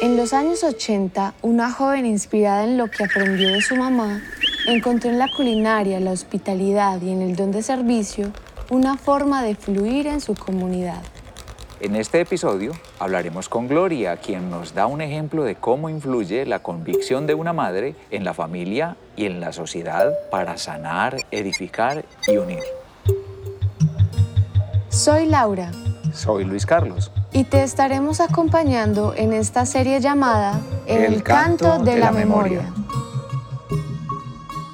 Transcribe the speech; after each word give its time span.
En 0.00 0.16
los 0.16 0.32
años 0.32 0.62
80, 0.62 1.34
una 1.42 1.72
joven 1.72 2.06
inspirada 2.06 2.62
en 2.62 2.78
lo 2.78 2.88
que 2.88 3.02
aprendió 3.02 3.50
de 3.50 3.60
su 3.60 3.74
mamá, 3.74 4.22
encontró 4.68 5.10
en 5.10 5.18
la 5.18 5.26
culinaria, 5.36 5.98
la 5.98 6.12
hospitalidad 6.12 7.02
y 7.02 7.10
en 7.10 7.20
el 7.20 7.34
don 7.34 7.50
de 7.50 7.64
servicio 7.64 8.30
una 8.70 8.96
forma 8.96 9.42
de 9.42 9.56
fluir 9.56 10.06
en 10.06 10.20
su 10.20 10.36
comunidad. 10.36 11.02
En 11.80 11.96
este 11.96 12.20
episodio 12.20 12.74
hablaremos 13.00 13.48
con 13.48 13.66
Gloria, 13.66 14.18
quien 14.18 14.50
nos 14.50 14.72
da 14.72 14.86
un 14.86 15.00
ejemplo 15.00 15.42
de 15.42 15.56
cómo 15.56 15.88
influye 15.88 16.46
la 16.46 16.60
convicción 16.60 17.26
de 17.26 17.34
una 17.34 17.52
madre 17.52 17.96
en 18.12 18.22
la 18.22 18.34
familia 18.34 18.96
y 19.16 19.26
en 19.26 19.40
la 19.40 19.52
sociedad 19.52 20.12
para 20.30 20.58
sanar, 20.58 21.16
edificar 21.32 22.04
y 22.28 22.36
unir. 22.36 22.62
Soy 24.90 25.26
Laura. 25.26 25.72
Soy 26.12 26.44
Luis 26.44 26.66
Carlos. 26.66 27.10
Y 27.32 27.44
te 27.44 27.62
estaremos 27.62 28.20
acompañando 28.20 29.14
en 29.14 29.32
esta 29.32 29.66
serie 29.66 30.00
llamada 30.00 30.60
El, 30.86 31.22
canto, 31.22 31.78
de, 31.78 31.98
la, 31.98 32.10
memoria. 32.10 32.72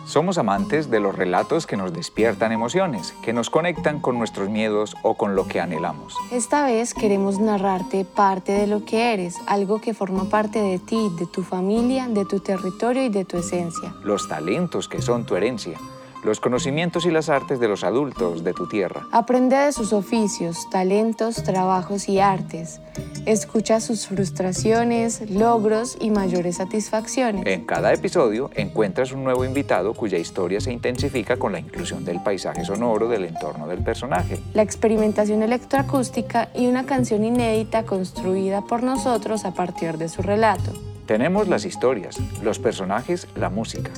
Somos 0.07 0.39
amantes 0.39 0.91
de 0.91 1.01
los 1.01 1.15
relatos 1.17 1.67
que 1.67 1.77
nos 1.77 1.93
despiertan 1.93 2.53
emociones, 2.53 3.15
que 3.23 3.33
nos 3.33 3.51
conectan 3.51 3.99
con 3.99 4.17
nuestros 4.17 4.49
miedos 4.49 4.95
o 5.03 5.15
con 5.15 5.35
lo 5.35 5.49
que 5.49 5.61
anhelamos. 5.61 6.15
Esta 6.31 6.65
vez 6.65 6.95
queremos 6.95 7.41
narrarte 7.41 8.05
parte 8.05 8.53
de 8.53 8.69
lo 8.69 8.85
que 8.85 9.13
eres, 9.13 9.37
algo 9.47 9.81
que 9.81 9.93
forma 9.93 10.25
parte 10.27 10.61
de 10.61 10.79
ti, 10.79 11.11
de 11.19 11.27
tu 11.27 11.43
familia, 11.43 12.07
de 12.07 12.25
tu 12.25 12.39
territorio 12.39 13.03
y 13.03 13.09
de 13.09 13.25
tu 13.25 13.37
esencia. 13.37 13.93
Los 14.05 14.29
talentos 14.29 14.89
que 14.89 15.03
son 15.03 15.25
tu 15.25 15.35
herencia 15.35 15.77
los 16.25 16.41
conocimientos 16.41 17.07
y 17.07 17.11
las 17.11 17.29
artes 17.29 17.61
de 17.61 17.69
los 17.69 17.85
adultos 17.85 18.43
de 18.43 18.53
tu 18.53 18.67
tierra. 18.67 19.03
Aprende 19.13 19.57
de 19.57 19.73
sus 19.73 19.93
oficios, 19.93 20.69
talentos, 20.71 21.43
trabajos 21.43 22.09
y 22.09 22.19
artes. 22.19 22.81
Escucha 23.27 23.81
sus 23.81 24.07
frustraciones, 24.07 25.31
logros 25.31 25.97
y 26.01 26.11
mayores 26.11 26.57
satisfacciones. 26.57 27.47
En 27.47 27.65
cada 27.65 27.93
episodio 27.93 28.51
encuentras 28.55 29.13
un 29.13 29.25
nuevo 29.25 29.45
invitado 29.45 29.95
cuya 29.95 30.19
historia 30.19 30.61
se 30.61 30.73
intensifica 30.73 31.37
con 31.37 31.53
la 31.53 31.59
inclusión 31.59 32.05
del 32.05 32.23
paisaje 32.23 32.65
sonoro 32.65 33.09
del 33.09 33.25
entorno 33.25 33.67
del 33.67 33.83
personaje. 33.83 34.41
La 34.53 34.63
experimentación 34.63 35.43
electroacústica 35.43 36.49
y 36.55 36.67
una 36.67 36.85
canción 36.85 37.25
inédita 37.25 37.85
construida 37.85 38.63
por 38.63 38.83
nosotros 38.83 39.45
a 39.45 39.53
partir 39.53 39.99
de 39.99 40.09
su 40.09 40.23
relato. 40.23 40.73
Tenemos 41.07 41.49
las 41.49 41.67
historias, 41.67 42.17
los 42.43 42.59
personajes, 42.59 43.29
la 43.37 43.51
música 43.51 43.91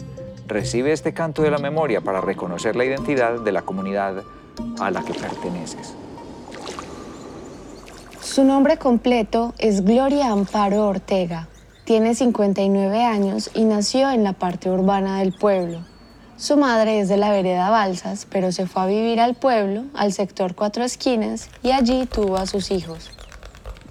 Recibe 0.46 0.92
este 0.92 1.12
canto 1.12 1.42
de 1.42 1.50
la 1.50 1.58
memoria 1.58 2.00
para 2.00 2.20
reconocer 2.20 2.76
la 2.76 2.84
identidad 2.84 3.40
de 3.40 3.52
la 3.52 3.62
comunidad 3.62 4.22
a 4.78 4.90
la 4.90 5.02
que 5.02 5.12
perteneces. 5.12 5.94
Su 8.20 8.44
nombre 8.44 8.76
completo 8.76 9.54
es 9.58 9.84
Gloria 9.84 10.30
Amparo 10.30 10.86
Ortega. 10.86 11.48
Tiene 11.84 12.14
59 12.14 13.02
años 13.02 13.50
y 13.54 13.64
nació 13.64 14.10
en 14.10 14.24
la 14.24 14.34
parte 14.34 14.70
urbana 14.70 15.20
del 15.20 15.32
pueblo. 15.32 15.78
Su 16.36 16.56
madre 16.58 17.00
es 17.00 17.08
de 17.08 17.16
la 17.16 17.30
vereda 17.30 17.70
Balsas, 17.70 18.26
pero 18.30 18.52
se 18.52 18.66
fue 18.66 18.82
a 18.82 18.86
vivir 18.86 19.20
al 19.20 19.36
pueblo, 19.36 19.84
al 19.94 20.12
sector 20.12 20.54
Cuatro 20.54 20.84
Esquinas, 20.84 21.48
y 21.62 21.70
allí 21.70 22.04
tuvo 22.04 22.36
a 22.36 22.46
sus 22.46 22.70
hijos. 22.70 23.15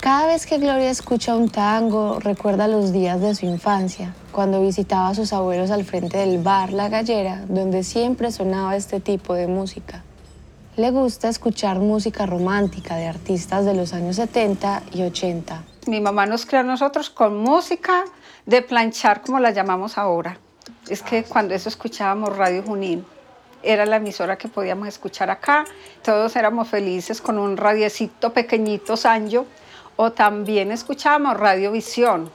Cada 0.05 0.27
vez 0.27 0.45
que 0.45 0.59
Gloria 0.59 0.91
escucha 0.91 1.35
un 1.35 1.49
tango, 1.49 2.19
recuerda 2.19 2.67
los 2.67 2.93
días 2.93 3.19
de 3.21 3.33
su 3.33 3.47
infancia, 3.47 4.13
cuando 4.31 4.61
visitaba 4.61 5.07
a 5.07 5.15
sus 5.15 5.33
abuelos 5.33 5.71
al 5.71 5.83
frente 5.83 6.19
del 6.19 6.37
bar 6.37 6.73
La 6.73 6.89
Gallera, 6.89 7.41
donde 7.47 7.83
siempre 7.83 8.31
sonaba 8.31 8.75
este 8.75 8.99
tipo 8.99 9.33
de 9.33 9.47
música. 9.47 10.03
Le 10.75 10.91
gusta 10.91 11.27
escuchar 11.27 11.79
música 11.79 12.27
romántica 12.27 12.97
de 12.97 13.07
artistas 13.07 13.65
de 13.65 13.73
los 13.73 13.93
años 13.93 14.17
70 14.17 14.83
y 14.93 15.01
80. 15.01 15.63
Mi 15.87 15.99
mamá 15.99 16.27
nos 16.27 16.45
creó 16.45 16.61
a 16.61 16.65
nosotros 16.65 17.09
con 17.09 17.37
música 17.37 18.03
de 18.45 18.61
planchar, 18.61 19.23
como 19.23 19.39
la 19.39 19.49
llamamos 19.49 19.97
ahora. 19.97 20.37
Es 20.87 21.01
que 21.01 21.23
cuando 21.23 21.55
eso 21.55 21.67
escuchábamos 21.67 22.37
Radio 22.37 22.61
Junín, 22.61 23.03
era 23.63 23.87
la 23.87 23.95
emisora 23.95 24.37
que 24.37 24.49
podíamos 24.49 24.87
escuchar 24.87 25.31
acá. 25.31 25.65
Todos 26.03 26.35
éramos 26.35 26.67
felices 26.67 27.21
con 27.21 27.39
un 27.39 27.57
radiecito 27.57 28.33
pequeñito, 28.33 28.95
Sanjo, 28.95 29.47
o 29.95 30.11
también 30.11 30.71
escuchábamos 30.71 31.37
Radiovisión 31.37 32.29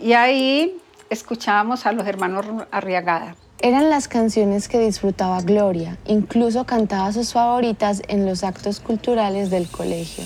y 0.00 0.12
ahí 0.12 0.78
escuchábamos 1.10 1.86
a 1.86 1.92
los 1.92 2.06
hermanos 2.06 2.46
Arriagada. 2.70 3.34
Eran 3.60 3.90
las 3.90 4.06
canciones 4.06 4.68
que 4.68 4.78
disfrutaba 4.78 5.40
Gloria, 5.40 5.98
incluso 6.06 6.64
cantaba 6.64 7.12
sus 7.12 7.32
favoritas 7.32 8.02
en 8.06 8.24
los 8.24 8.44
actos 8.44 8.78
culturales 8.78 9.50
del 9.50 9.68
colegio. 9.68 10.24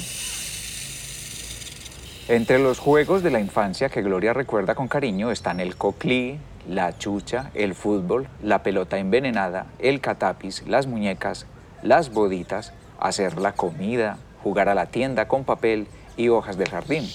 Entre 2.28 2.58
los 2.58 2.78
juegos 2.78 3.22
de 3.22 3.30
la 3.30 3.40
infancia 3.40 3.88
que 3.88 4.02
Gloria 4.02 4.34
recuerda 4.34 4.74
con 4.74 4.86
cariño 4.86 5.30
están 5.30 5.60
el 5.60 5.76
coclí, 5.76 6.38
la 6.68 6.96
chucha, 6.96 7.50
el 7.54 7.74
fútbol, 7.74 8.28
la 8.42 8.62
pelota 8.62 8.98
envenenada, 8.98 9.66
el 9.78 10.00
catapis, 10.00 10.62
las 10.66 10.86
muñecas, 10.86 11.46
las 11.82 12.12
boditas, 12.12 12.72
hacer 13.00 13.38
la 13.38 13.52
comida, 13.52 14.18
jugar 14.42 14.68
a 14.68 14.74
la 14.74 14.86
tienda 14.86 15.26
con 15.26 15.44
papel 15.44 15.88
y 16.16 16.28
hojas 16.28 16.56
del 16.56 16.68
jardín. 16.68 17.08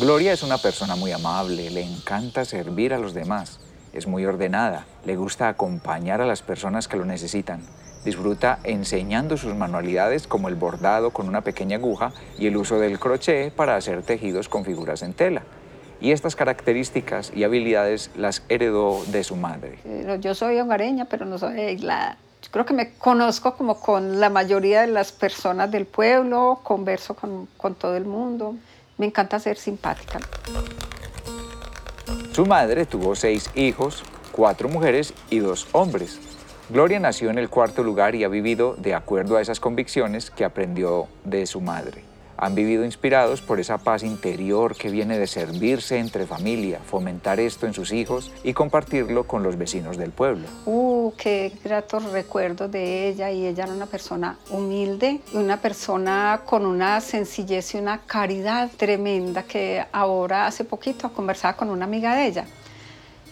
Gloria 0.00 0.32
es 0.32 0.42
una 0.42 0.58
persona 0.58 0.96
muy 0.96 1.12
amable, 1.12 1.70
le 1.70 1.82
encanta 1.82 2.44
servir 2.44 2.94
a 2.94 2.98
los 2.98 3.12
demás, 3.12 3.60
es 3.92 4.06
muy 4.06 4.24
ordenada, 4.24 4.86
le 5.04 5.16
gusta 5.16 5.48
acompañar 5.48 6.20
a 6.22 6.26
las 6.26 6.40
personas 6.40 6.88
que 6.88 6.96
lo 6.96 7.04
necesitan, 7.04 7.60
disfruta 8.04 8.58
enseñando 8.64 9.36
sus 9.36 9.54
manualidades 9.54 10.26
como 10.26 10.48
el 10.48 10.54
bordado 10.54 11.10
con 11.10 11.28
una 11.28 11.42
pequeña 11.42 11.76
aguja 11.76 12.12
y 12.38 12.46
el 12.46 12.56
uso 12.56 12.78
del 12.78 12.98
crochet 12.98 13.52
para 13.52 13.76
hacer 13.76 14.02
tejidos 14.02 14.48
con 14.48 14.64
figuras 14.64 15.02
en 15.02 15.12
tela. 15.12 15.42
Y 16.00 16.10
estas 16.10 16.34
características 16.34 17.30
y 17.34 17.44
habilidades 17.44 18.10
las 18.16 18.42
heredó 18.48 19.04
de 19.08 19.22
su 19.22 19.36
madre. 19.36 19.78
Yo 20.20 20.34
soy 20.34 20.58
hogareña, 20.58 21.04
pero 21.04 21.26
no 21.26 21.38
soy 21.38 21.60
aislada 21.60 22.16
creo 22.50 22.66
que 22.66 22.74
me 22.74 22.94
conozco 22.94 23.54
como 23.54 23.80
con 23.80 24.20
la 24.20 24.30
mayoría 24.30 24.82
de 24.82 24.88
las 24.88 25.12
personas 25.12 25.70
del 25.70 25.86
pueblo, 25.86 26.60
converso 26.62 27.14
con, 27.14 27.48
con 27.56 27.74
todo 27.74 27.96
el 27.96 28.04
mundo. 28.04 28.56
Me 28.98 29.06
encanta 29.06 29.38
ser 29.38 29.56
simpática. 29.56 30.20
Su 32.32 32.46
madre 32.46 32.86
tuvo 32.86 33.14
seis 33.14 33.50
hijos, 33.54 34.02
cuatro 34.32 34.68
mujeres 34.68 35.14
y 35.30 35.38
dos 35.38 35.66
hombres. 35.72 36.18
Gloria 36.70 37.00
nació 37.00 37.30
en 37.30 37.38
el 37.38 37.50
cuarto 37.50 37.82
lugar 37.82 38.14
y 38.14 38.24
ha 38.24 38.28
vivido 38.28 38.74
de 38.76 38.94
acuerdo 38.94 39.36
a 39.36 39.42
esas 39.42 39.60
convicciones 39.60 40.30
que 40.30 40.44
aprendió 40.44 41.08
de 41.24 41.46
su 41.46 41.60
madre 41.60 42.11
han 42.42 42.56
vivido 42.56 42.84
inspirados 42.84 43.40
por 43.40 43.60
esa 43.60 43.78
paz 43.78 44.02
interior 44.02 44.74
que 44.74 44.90
viene 44.90 45.16
de 45.16 45.28
servirse 45.28 45.98
entre 45.98 46.26
familia, 46.26 46.80
fomentar 46.84 47.38
esto 47.38 47.68
en 47.68 47.72
sus 47.72 47.92
hijos 47.92 48.32
y 48.42 48.52
compartirlo 48.52 49.28
con 49.28 49.44
los 49.44 49.56
vecinos 49.56 49.96
del 49.96 50.10
pueblo. 50.10 50.48
Uh, 50.66 51.12
qué 51.16 51.52
gratos 51.62 52.02
recuerdos 52.10 52.68
de 52.72 53.08
ella 53.08 53.30
y 53.30 53.46
ella 53.46 53.62
era 53.62 53.72
una 53.72 53.86
persona 53.86 54.38
humilde 54.50 55.20
y 55.32 55.36
una 55.36 55.58
persona 55.58 56.40
con 56.44 56.66
una 56.66 57.00
sencillez 57.00 57.76
y 57.76 57.78
una 57.78 57.98
caridad 57.98 58.72
tremenda 58.76 59.44
que 59.44 59.86
ahora 59.92 60.46
hace 60.48 60.64
poquito 60.64 61.12
conversaba 61.12 61.56
con 61.56 61.70
una 61.70 61.84
amiga 61.84 62.16
de 62.16 62.26
ella. 62.26 62.44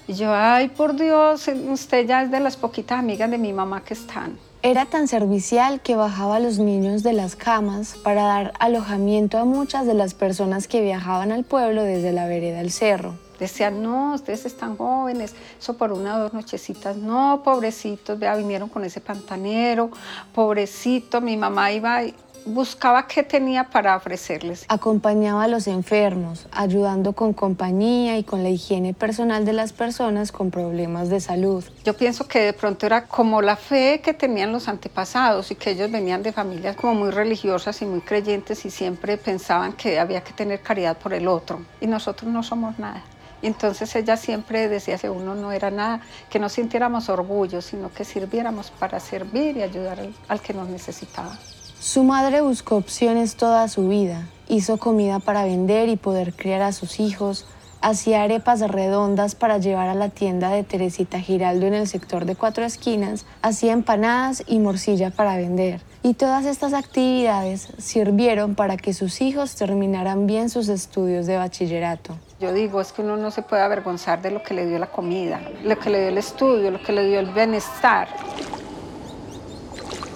Y 0.07 0.15
yo, 0.15 0.33
ay, 0.33 0.69
por 0.69 0.95
Dios, 0.95 1.51
usted 1.69 2.07
ya 2.07 2.23
es 2.23 2.31
de 2.31 2.39
las 2.39 2.57
poquitas 2.57 3.01
amigas 3.01 3.29
de 3.29 3.39
mi 3.39 3.53
mamá 3.53 3.83
que 3.83 3.95
están. 3.95 4.39
Era 4.63 4.85
tan 4.85 5.09
servicial 5.09 5.81
que 5.81 5.97
bajaba 5.97 6.37
a 6.37 6.39
los 6.39 6.59
niños 6.59 7.03
de 7.03 7.15
las 7.15 7.35
camas 7.35 7.95
para 8.05 8.25
dar 8.25 8.53
alojamiento 8.59 9.39
a 9.39 9.47
muchas 9.47 9.87
de 9.87 9.95
las 9.95 10.13
personas 10.13 10.69
que 10.69 10.83
viajaban 10.83 11.33
al 11.33 11.45
pueblo 11.45 11.83
desde 11.83 12.13
la 12.13 12.27
vereda 12.27 12.59
del 12.59 12.71
cerro. 12.71 13.15
Decían, 13.39 13.83
no, 13.83 14.13
ustedes 14.13 14.45
están 14.45 14.77
jóvenes, 14.77 15.35
eso 15.59 15.79
por 15.79 15.93
una 15.93 16.17
o 16.17 16.19
dos 16.19 16.35
nochecitas, 16.35 16.99
no, 16.99 17.41
pobrecitos, 17.43 18.19
vea, 18.19 18.37
vinieron 18.37 18.69
con 18.69 18.85
ese 18.85 19.01
pantanero, 19.01 19.91
pobrecito, 20.35 21.23
mi 21.23 21.39
mamá 21.39 21.73
iba 21.73 22.03
buscaba 22.45 23.07
qué 23.07 23.23
tenía 23.23 23.65
para 23.65 23.97
ofrecerles. 23.97 24.65
Acompañaba 24.69 25.45
a 25.45 25.49
los 25.49 25.67
enfermos, 25.67 26.47
ayudando 26.53 27.13
con 27.13 27.33
compañía 27.33 28.19
y 28.19 28.25
con 28.25 28.43
la 28.43 28.51
higiene 28.51 28.95
personal 28.95 29.45
de 29.45 29.53
las 29.53 29.73
personas 29.73 30.33
con 30.33 30.51
problemas 30.51 31.09
de 31.09 31.21
salud. 31.21 31.65
Yo 31.85 31.97
pienso 31.97 32.27
que 32.27 32.41
de 32.41 32.53
pronto 32.53 32.87
era 32.87 33.07
como 33.07 33.43
la 33.43 33.57
fe 33.57 34.01
que 34.03 34.15
tenían 34.15 34.53
los 34.53 34.69
antepasados 34.69 35.51
y 35.51 35.55
que 35.55 35.71
ellos 35.71 35.91
venían 35.91 36.23
de 36.23 36.33
familias 36.33 36.77
como 36.77 36.95
muy 36.95 37.11
religiosas 37.11 37.81
y 37.83 37.87
muy 37.87 38.01
creyentes 38.01 38.65
y 38.65 38.71
siempre 38.71 39.17
pensaban 39.17 39.73
que 39.73 39.99
había 39.99 40.23
que 40.23 40.33
tener 40.33 40.61
caridad 40.61 40.97
por 40.97 41.15
el 41.15 41.29
otro 41.29 41.61
y 41.81 41.87
nosotros 41.87 42.31
no 42.31 42.43
somos 42.43 42.79
nada. 42.79 43.03
Y 43.43 43.47
entonces 43.47 43.95
ella 43.97 44.17
siempre 44.17 44.69
decía 44.69 44.99
que 44.99 45.09
uno 45.09 45.35
no 45.35 45.51
era 45.53 45.71
nada, 45.71 46.03
que 46.29 46.39
no 46.39 46.49
sintiéramos 46.49 47.09
orgullo, 47.09 47.63
sino 47.63 47.91
que 47.91 48.05
sirviéramos 48.05 48.71
para 48.71 49.01
servir 49.01 49.57
y 49.57 49.63
ayudar 49.63 50.01
al, 50.01 50.15
al 50.29 50.41
que 50.41 50.53
nos 50.53 50.69
necesitaba. 50.69 51.39
Su 51.81 52.05
madre 52.05 52.43
buscó 52.43 52.77
opciones 52.77 53.37
toda 53.37 53.67
su 53.69 53.89
vida. 53.89 54.27
Hizo 54.49 54.77
comida 54.77 55.19
para 55.19 55.45
vender 55.45 55.89
y 55.89 55.97
poder 55.97 56.35
criar 56.35 56.61
a 56.61 56.73
sus 56.73 57.01
hijos. 57.01 57.47
Hacía 57.81 58.23
arepas 58.23 58.61
redondas 58.61 59.35
para 59.35 59.57
llevar 59.57 59.89
a 59.89 59.95
la 59.95 60.11
tienda 60.11 60.51
de 60.51 60.63
Teresita 60.63 61.21
Giraldo 61.21 61.65
en 61.65 61.73
el 61.73 61.89
sector 61.89 62.27
de 62.27 62.37
Cuatro 62.37 62.67
Esquinas. 62.67 63.25
Hacía 63.41 63.73
empanadas 63.73 64.45
y 64.47 64.59
morcilla 64.59 65.11
para 65.11 65.39
vender. 65.39 65.81
Y 66.03 66.13
todas 66.13 66.45
estas 66.45 66.75
actividades 66.75 67.69
sirvieron 67.79 68.57
para 68.57 68.77
que 68.77 68.93
sus 68.93 69.23
hijos 69.23 69.55
terminaran 69.55 70.27
bien 70.27 70.51
sus 70.51 70.69
estudios 70.69 71.25
de 71.25 71.39
bachillerato. 71.39 72.15
Yo 72.41 72.53
digo, 72.53 72.83
es 72.83 72.93
que 72.93 73.01
uno 73.01 73.17
no 73.17 73.31
se 73.31 73.41
puede 73.41 73.63
avergonzar 73.63 74.21
de 74.21 74.33
lo 74.33 74.43
que 74.43 74.53
le 74.53 74.67
dio 74.67 74.79
la 74.79 74.91
comida, 74.91 75.41
lo 75.65 75.79
que 75.79 75.89
le 75.89 76.01
dio 76.01 76.09
el 76.09 76.19
estudio, 76.19 76.71
lo 76.71 76.83
que 76.83 76.93
le 76.93 77.07
dio 77.07 77.21
el 77.21 77.31
bienestar. 77.31 78.09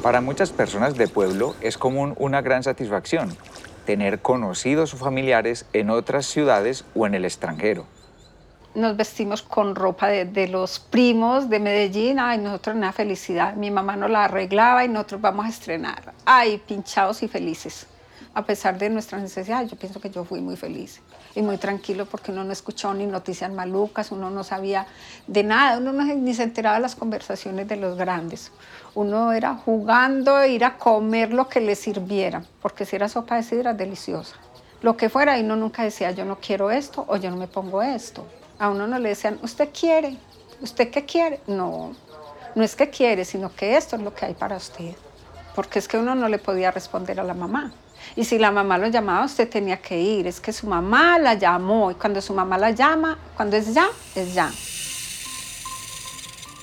Para 0.04 0.20
muchas 0.20 0.50
personas 0.50 0.96
de 0.98 1.08
pueblo 1.08 1.54
es 1.62 1.78
común 1.78 2.12
una 2.18 2.42
gran 2.42 2.62
satisfacción 2.62 3.34
tener 3.86 4.20
conocidos 4.20 4.92
o 4.92 4.98
familiares 4.98 5.64
en 5.72 5.88
otras 5.88 6.26
ciudades 6.26 6.84
o 6.94 7.06
en 7.06 7.14
el 7.14 7.24
extranjero. 7.24 7.86
Nos 8.74 8.98
vestimos 8.98 9.40
con 9.40 9.74
ropa 9.74 10.08
de, 10.08 10.48
los 10.48 10.78
primos 10.78 11.48
de 11.48 11.58
Medellín, 11.58 12.18
ay, 12.18 12.36
nosotros 12.36 12.76
una 12.76 12.92
felicidad. 12.92 13.54
Mi 13.54 13.70
mamá 13.70 13.96
nos 13.96 14.10
la 14.10 14.24
arreglaba 14.24 14.84
y 14.84 14.88
nosotros 14.88 15.22
vamos 15.22 15.46
a 15.46 15.48
estrenar. 15.48 16.12
Ay, 16.26 16.58
pinchados 16.58 17.22
y 17.22 17.28
felices. 17.28 17.86
A 18.36 18.44
pesar 18.44 18.78
de 18.78 18.90
nuestras 18.90 19.22
necesidades, 19.22 19.70
yo 19.70 19.76
pienso 19.76 20.00
que 20.00 20.10
yo 20.10 20.24
fui 20.24 20.40
muy 20.40 20.56
feliz 20.56 21.00
y 21.36 21.42
muy 21.42 21.56
tranquilo 21.56 22.04
porque 22.04 22.32
uno 22.32 22.42
no 22.42 22.52
escuchó 22.52 22.92
ni 22.92 23.06
noticias 23.06 23.52
malucas, 23.52 24.10
uno 24.10 24.28
no 24.28 24.42
sabía 24.42 24.88
de 25.28 25.44
nada, 25.44 25.78
uno 25.78 25.92
no, 25.92 26.02
ni 26.02 26.34
se 26.34 26.42
enteraba 26.42 26.74
de 26.76 26.82
las 26.82 26.96
conversaciones 26.96 27.68
de 27.68 27.76
los 27.76 27.96
grandes. 27.96 28.50
Uno 28.96 29.32
era 29.32 29.54
jugando, 29.54 30.44
ir 30.44 30.64
a 30.64 30.78
comer 30.78 31.32
lo 31.32 31.48
que 31.48 31.60
le 31.60 31.76
sirviera, 31.76 32.42
porque 32.60 32.84
si 32.84 32.96
era 32.96 33.08
sopa 33.08 33.36
de 33.36 33.44
sidra, 33.44 33.72
deliciosa. 33.72 34.34
Lo 34.82 34.96
que 34.96 35.08
fuera, 35.08 35.38
y 35.38 35.44
uno 35.44 35.54
nunca 35.54 35.84
decía, 35.84 36.10
yo 36.10 36.24
no 36.24 36.38
quiero 36.40 36.72
esto 36.72 37.04
o 37.06 37.16
yo 37.16 37.30
no 37.30 37.36
me 37.36 37.46
pongo 37.46 37.82
esto. 37.82 38.26
A 38.58 38.68
uno 38.68 38.88
no 38.88 38.98
le 38.98 39.10
decían, 39.10 39.38
¿usted 39.42 39.68
quiere? 39.72 40.16
¿Usted 40.60 40.90
qué 40.90 41.04
quiere? 41.04 41.40
No, 41.46 41.94
no 42.56 42.64
es 42.64 42.74
que 42.74 42.90
quiere, 42.90 43.24
sino 43.24 43.54
que 43.54 43.76
esto 43.76 43.94
es 43.94 44.02
lo 44.02 44.12
que 44.12 44.26
hay 44.26 44.34
para 44.34 44.56
usted. 44.56 44.96
Porque 45.54 45.78
es 45.78 45.86
que 45.86 45.98
uno 45.98 46.16
no 46.16 46.28
le 46.28 46.38
podía 46.38 46.72
responder 46.72 47.20
a 47.20 47.24
la 47.24 47.34
mamá. 47.34 47.72
Y 48.16 48.24
si 48.24 48.38
la 48.38 48.50
mamá 48.50 48.78
lo 48.78 48.88
llamaba, 48.88 49.24
usted 49.24 49.48
tenía 49.48 49.78
que 49.78 50.00
ir. 50.00 50.26
Es 50.26 50.40
que 50.40 50.52
su 50.52 50.66
mamá 50.66 51.18
la 51.18 51.34
llamó. 51.34 51.90
Y 51.90 51.94
cuando 51.94 52.20
su 52.20 52.34
mamá 52.34 52.58
la 52.58 52.70
llama, 52.70 53.18
cuando 53.36 53.56
es 53.56 53.74
ya, 53.74 53.88
es 54.14 54.34
ya. 54.34 54.50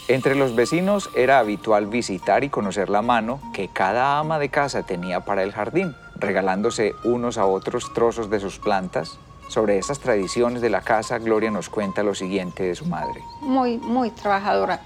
Entre 0.08 0.36
los 0.36 0.56
vecinos 0.56 1.10
era 1.16 1.40
habitual 1.40 1.88
visitar 1.88 2.44
y 2.44 2.50
conocer 2.50 2.90
la 2.90 3.02
mano 3.02 3.40
que 3.54 3.70
cada 3.70 4.20
ama 4.20 4.40
de 4.40 4.50
casa 4.50 4.84
tenía 4.84 5.22
para 5.22 5.44
el 5.44 5.54
jardín, 5.54 5.96
regalándose 6.16 6.94
unos 7.04 7.38
a 7.38 7.46
otros 7.46 7.94
trozos 7.94 8.30
de 8.30 8.40
sus 8.40 8.60
plantas, 8.60 9.20
sobre 9.52 9.78
esas 9.78 10.00
tradiciones 10.00 10.62
de 10.62 10.70
la 10.70 10.80
casa, 10.80 11.20
Gloria 11.20 11.52
nos 11.52 11.68
cuenta 11.68 12.04
lo 12.04 12.16
siguiente 12.16 12.64
de 12.64 12.74
su 12.74 12.86
madre. 12.86 13.22
Muy, 13.42 13.78
muy 13.78 14.10
trabajadora, 14.10 14.80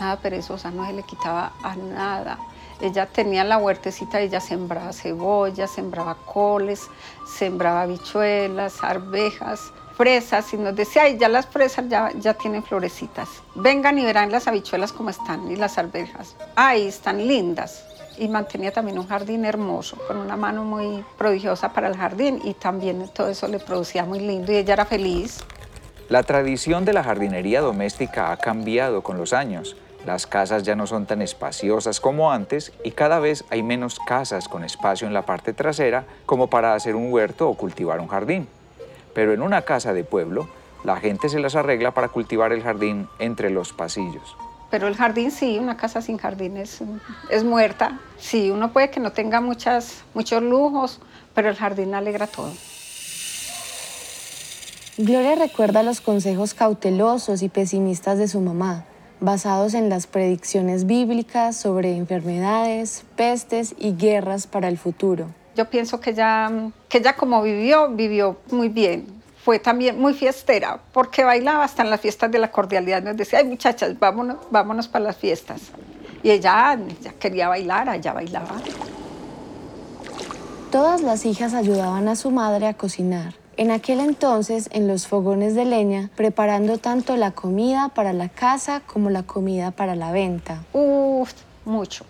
nada 0.00 0.16
perezosa, 0.16 0.70
no 0.70 0.86
se 0.86 0.94
le 0.94 1.02
quitaba 1.02 1.52
a 1.62 1.76
nada. 1.76 2.38
Ella 2.80 3.06
tenía 3.06 3.44
la 3.44 3.58
huertecita, 3.58 4.20
ella 4.20 4.40
sembraba 4.40 4.92
cebolla, 4.92 5.66
sembraba 5.66 6.16
coles, 6.24 6.88
sembraba 7.26 7.82
habichuelas, 7.82 8.82
arvejas, 8.82 9.72
fresas, 9.96 10.52
y 10.54 10.56
nos 10.56 10.76
decía, 10.76 11.08
ya 11.08 11.28
las 11.28 11.46
fresas 11.46 11.86
ya, 11.88 12.12
ya 12.12 12.34
tienen 12.34 12.62
florecitas. 12.62 13.28
Vengan 13.56 13.98
y 13.98 14.04
verán 14.04 14.30
las 14.30 14.46
habichuelas 14.46 14.92
como 14.92 15.10
están 15.10 15.50
y 15.50 15.56
las 15.56 15.76
arvejas. 15.76 16.36
Ay, 16.54 16.86
están 16.86 17.26
lindas 17.26 17.84
y 18.16 18.28
mantenía 18.28 18.72
también 18.72 18.98
un 18.98 19.08
jardín 19.08 19.44
hermoso, 19.44 19.96
con 20.06 20.18
una 20.18 20.36
mano 20.36 20.64
muy 20.64 21.04
prodigiosa 21.16 21.72
para 21.72 21.88
el 21.88 21.96
jardín 21.96 22.40
y 22.44 22.54
también 22.54 23.08
todo 23.14 23.28
eso 23.28 23.48
le 23.48 23.58
producía 23.58 24.04
muy 24.04 24.20
lindo 24.20 24.52
y 24.52 24.56
ella 24.56 24.74
era 24.74 24.84
feliz. 24.84 25.38
La 26.08 26.22
tradición 26.22 26.84
de 26.84 26.92
la 26.92 27.04
jardinería 27.04 27.60
doméstica 27.60 28.32
ha 28.32 28.36
cambiado 28.36 29.02
con 29.02 29.18
los 29.18 29.32
años. 29.32 29.76
Las 30.08 30.26
casas 30.26 30.62
ya 30.62 30.74
no 30.74 30.86
son 30.86 31.04
tan 31.04 31.20
espaciosas 31.20 32.00
como 32.00 32.32
antes 32.32 32.72
y 32.82 32.92
cada 32.92 33.18
vez 33.18 33.44
hay 33.50 33.62
menos 33.62 33.98
casas 34.06 34.48
con 34.48 34.64
espacio 34.64 35.06
en 35.06 35.12
la 35.12 35.26
parte 35.26 35.52
trasera 35.52 36.06
como 36.24 36.46
para 36.46 36.72
hacer 36.72 36.96
un 36.96 37.12
huerto 37.12 37.46
o 37.46 37.58
cultivar 37.58 38.00
un 38.00 38.08
jardín. 38.08 38.48
Pero 39.12 39.34
en 39.34 39.42
una 39.42 39.60
casa 39.60 39.92
de 39.92 40.04
pueblo, 40.04 40.48
la 40.82 40.96
gente 40.96 41.28
se 41.28 41.40
las 41.40 41.56
arregla 41.56 41.92
para 41.92 42.08
cultivar 42.08 42.54
el 42.54 42.62
jardín 42.62 43.06
entre 43.18 43.50
los 43.50 43.74
pasillos. 43.74 44.34
Pero 44.70 44.88
el 44.88 44.96
jardín 44.96 45.30
sí, 45.30 45.58
una 45.58 45.76
casa 45.76 46.00
sin 46.00 46.16
jardín 46.16 46.56
es, 46.56 46.80
es 47.28 47.44
muerta. 47.44 48.00
Sí, 48.16 48.50
uno 48.50 48.72
puede 48.72 48.88
que 48.88 49.00
no 49.00 49.12
tenga 49.12 49.42
muchas, 49.42 50.04
muchos 50.14 50.42
lujos, 50.42 51.02
pero 51.34 51.50
el 51.50 51.56
jardín 51.56 51.94
alegra 51.94 52.26
todo. 52.26 52.50
Gloria 54.96 55.34
recuerda 55.34 55.82
los 55.82 56.00
consejos 56.00 56.54
cautelosos 56.54 57.42
y 57.42 57.50
pesimistas 57.50 58.16
de 58.16 58.26
su 58.26 58.40
mamá, 58.40 58.86
basados 59.20 59.74
en 59.74 59.88
las 59.88 60.06
predicciones 60.06 60.86
bíblicas 60.86 61.56
sobre 61.56 61.96
enfermedades, 61.96 63.04
pestes 63.16 63.74
y 63.78 63.96
guerras 63.96 64.46
para 64.46 64.68
el 64.68 64.78
futuro. 64.78 65.26
Yo 65.56 65.68
pienso 65.68 66.00
que 66.00 66.10
ella, 66.10 66.50
que 66.88 66.98
ella 66.98 67.16
como 67.16 67.42
vivió, 67.42 67.88
vivió 67.88 68.38
muy 68.50 68.68
bien 68.68 69.18
fue 69.48 69.58
también 69.58 69.98
muy 69.98 70.12
fiestera, 70.12 70.78
porque 70.92 71.24
bailaba 71.24 71.64
hasta 71.64 71.82
en 71.82 71.88
las 71.88 72.02
fiestas 72.02 72.30
de 72.30 72.38
la 72.38 72.50
cordialidad. 72.50 73.02
Nos 73.02 73.16
decía, 73.16 73.38
ay 73.38 73.46
muchachas, 73.46 73.98
vámonos, 73.98 74.36
vámonos 74.50 74.88
para 74.88 75.06
las 75.06 75.16
fiestas. 75.16 75.62
Y 76.22 76.30
ella, 76.30 76.78
ya 77.00 77.12
quería 77.14 77.48
bailar, 77.48 77.88
allá 77.88 78.12
bailaba. 78.12 78.56
Todas 80.70 81.00
las 81.00 81.24
hijas 81.24 81.54
ayudaban 81.54 82.08
a 82.08 82.16
su 82.16 82.30
madre 82.30 82.66
a 82.66 82.74
cocinar. 82.74 83.32
En 83.58 83.72
aquel 83.72 83.98
entonces, 83.98 84.70
en 84.72 84.86
los 84.86 85.08
fogones 85.08 85.56
de 85.56 85.64
leña, 85.64 86.10
preparando 86.14 86.78
tanto 86.78 87.16
la 87.16 87.32
comida 87.32 87.88
para 87.88 88.12
la 88.12 88.28
casa 88.28 88.82
como 88.86 89.10
la 89.10 89.24
comida 89.24 89.72
para 89.72 89.96
la 89.96 90.12
venta. 90.12 90.62
Uf, 90.72 91.32
mucho. 91.64 92.04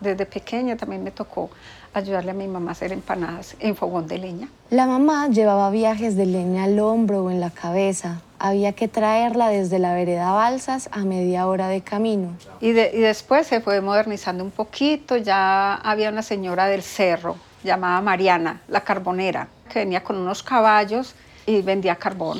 Desde 0.00 0.24
pequeña 0.24 0.78
también 0.78 1.04
me 1.04 1.10
tocó 1.10 1.50
ayudarle 1.92 2.30
a 2.30 2.34
mi 2.34 2.48
mamá 2.48 2.70
a 2.70 2.72
hacer 2.72 2.92
empanadas 2.92 3.56
en 3.60 3.76
fogón 3.76 4.08
de 4.08 4.16
leña. 4.16 4.48
La 4.70 4.86
mamá 4.86 5.28
llevaba 5.28 5.68
viajes 5.68 6.16
de 6.16 6.24
leña 6.24 6.64
al 6.64 6.78
hombro 6.80 7.24
o 7.24 7.30
en 7.30 7.40
la 7.40 7.50
cabeza. 7.50 8.22
Había 8.38 8.72
que 8.72 8.88
traerla 8.88 9.50
desde 9.50 9.78
la 9.78 9.92
vereda 9.92 10.32
Balsas 10.32 10.88
a 10.92 11.00
media 11.00 11.46
hora 11.46 11.68
de 11.68 11.82
camino. 11.82 12.30
Y, 12.62 12.72
después 12.72 13.46
se 13.46 13.60
fue 13.60 13.82
modernizando 13.82 14.42
un 14.42 14.50
poquito. 14.50 15.18
Ya 15.18 15.74
había 15.74 16.08
una 16.08 16.22
señora 16.22 16.68
del 16.68 16.82
cerro 16.82 17.36
llamada 17.66 18.00
Mariana, 18.00 18.62
la 18.68 18.80
carbonera, 18.80 19.48
que 19.68 19.80
venía 19.80 20.02
con 20.02 20.16
unos 20.16 20.42
caballos 20.42 21.14
y 21.44 21.60
vendía 21.60 21.96
carbón. 21.96 22.38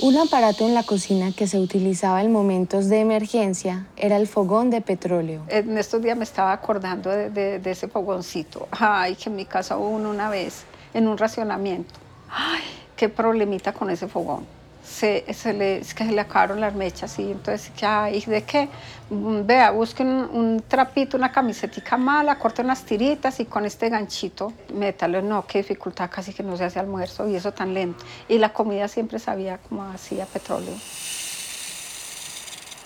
Un 0.00 0.16
aparato 0.16 0.64
en 0.66 0.74
la 0.74 0.84
cocina 0.84 1.32
que 1.32 1.48
se 1.48 1.58
utilizaba 1.58 2.22
en 2.22 2.30
momentos 2.30 2.88
de 2.88 3.00
emergencia 3.00 3.86
era 3.96 4.16
el 4.16 4.28
fogón 4.28 4.70
de 4.70 4.80
petróleo. 4.80 5.42
En 5.48 5.76
estos 5.76 6.02
días 6.02 6.16
me 6.16 6.24
estaba 6.24 6.52
acordando 6.52 7.10
de, 7.10 7.60
ese 7.64 7.88
fogoncito. 7.88 8.68
Ay, 8.70 9.16
que 9.16 9.28
en 9.28 9.36
mi 9.36 9.44
casa 9.44 9.76
hubo 9.76 9.88
uno 9.88 10.10
una 10.10 10.30
vez 10.30 10.64
en 10.94 11.08
un 11.08 11.18
racionamiento. 11.18 11.94
Ay, 12.30 12.62
qué 12.94 13.08
problemita 13.08 13.72
con 13.72 13.90
ese 13.90 14.06
fogón 14.06 14.57
se, 14.88 15.52
le, 15.52 15.78
es 15.78 15.94
que 15.94 16.04
se 16.04 16.12
le 16.12 16.20
acabaron 16.20 16.60
las 16.60 16.74
mechas 16.74 17.18
y 17.18 17.30
entonces, 17.30 17.70
¿y 18.12 18.30
de 18.30 18.42
qué? 18.42 18.68
Mm, 19.10 19.46
vea, 19.46 19.70
busquen 19.70 20.08
un, 20.08 20.62
trapito, 20.66 21.16
una 21.16 21.30
camisetica 21.30 21.96
mala, 21.96 22.38
corten 22.38 22.66
unas 22.66 22.84
tiritas 22.84 23.38
y 23.40 23.44
con 23.44 23.64
este 23.64 23.88
ganchito 23.88 24.52
métalo. 24.74 25.22
No, 25.22 25.46
qué 25.46 25.58
dificultad, 25.58 26.10
casi 26.10 26.32
que 26.32 26.42
no 26.42 26.56
se 26.56 26.64
hace 26.64 26.78
almuerzo 26.78 27.28
y 27.28 27.36
eso 27.36 27.52
tan 27.52 27.74
lento. 27.74 28.04
Y 28.28 28.38
la 28.38 28.52
comida 28.52 28.88
siempre 28.88 29.18
sabía 29.18 29.58
como 29.58 29.84
hacía 29.84 30.26
petróleo. 30.26 30.74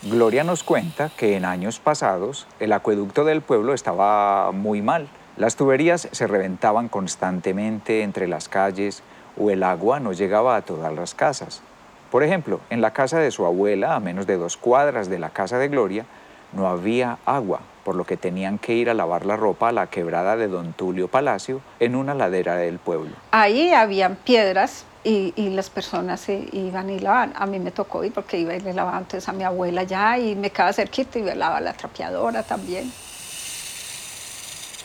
Gloria 0.03 0.43
nos 0.43 0.65
cuenta 0.65 1.11
que 1.17 1.37
en 1.37 1.45
años 1.45 1.79
pasados 1.79 2.49
el 2.59 2.73
acueducto 2.73 3.25
del 3.25 3.41
pueblo 3.41 3.73
estaba 3.73 4.51
muy 4.51 4.83
mal. 4.83 5.09
Las 5.37 5.55
tuberías 5.57 6.09
se 6.11 6.27
reventaban 6.27 6.89
constantemente 6.89 8.03
entre 8.03 8.27
las 8.27 8.49
calles 8.49 9.03
o 9.39 9.51
el 9.51 9.63
agua 9.63 10.01
no 10.01 10.13
llegaba 10.13 10.57
a 10.57 10.63
todas 10.63 10.93
las 10.93 11.15
casas. 11.15 11.63
Por 12.13 12.23
ejemplo, 12.23 12.61
en 12.69 12.83
la 12.83 12.91
casa 12.91 13.21
de 13.21 13.31
su 13.31 13.47
abuela, 13.47 13.95
a 13.95 14.01
menos 14.01 14.27
de 14.27 14.37
dos 14.37 14.59
cuadras 14.59 15.09
de 15.09 15.19
la 15.19 15.31
casa 15.31 15.57
de 15.57 15.69
Gloria, 15.69 16.05
no 16.53 16.69
había 16.69 17.17
agua, 17.25 17.61
por 17.87 17.97
lo 17.97 18.05
que 18.05 18.19
tenían 18.19 18.59
que 18.59 18.75
ir 18.75 18.91
a 18.91 18.95
lavar 18.95 19.25
la 19.25 19.35
ropa 19.35 19.71
a 19.71 19.73
la 19.73 19.87
quebrada 19.87 20.37
de 20.37 20.47
Don 20.47 20.75
Tulio 20.75 21.09
Palacio 21.09 21.63
en 21.81 21.97
una 21.97 22.13
ladera 22.13 22.55
del 22.57 22.79
pueblo. 22.79 23.13
Ahí 23.31 23.73
habían 23.73 24.17
piedras 24.17 24.85
y, 25.05 25.33
las 25.55 25.71
personas 25.71 26.21
se 26.21 26.51
iban 26.53 26.91
y 26.91 26.99
lavaban. 26.99 27.33
A 27.35 27.47
mí 27.47 27.59
me 27.59 27.71
tocó 27.71 28.05
ir 28.05 28.13
porque 28.13 28.39
iba 28.39 28.55
y 28.55 28.61
le 28.61 28.75
lavaba 28.75 28.99
antes 28.99 29.27
a 29.31 29.33
mi 29.33 29.45
abuela 29.45 29.85
ya 29.85 30.19
y 30.19 30.37
me 30.37 30.51
quedaba 30.51 30.75
cerquita 30.75 31.19
y 31.19 31.23
velaba 31.23 31.63
la 31.63 31.73
trapeadora 31.73 32.43
también. 32.43 32.93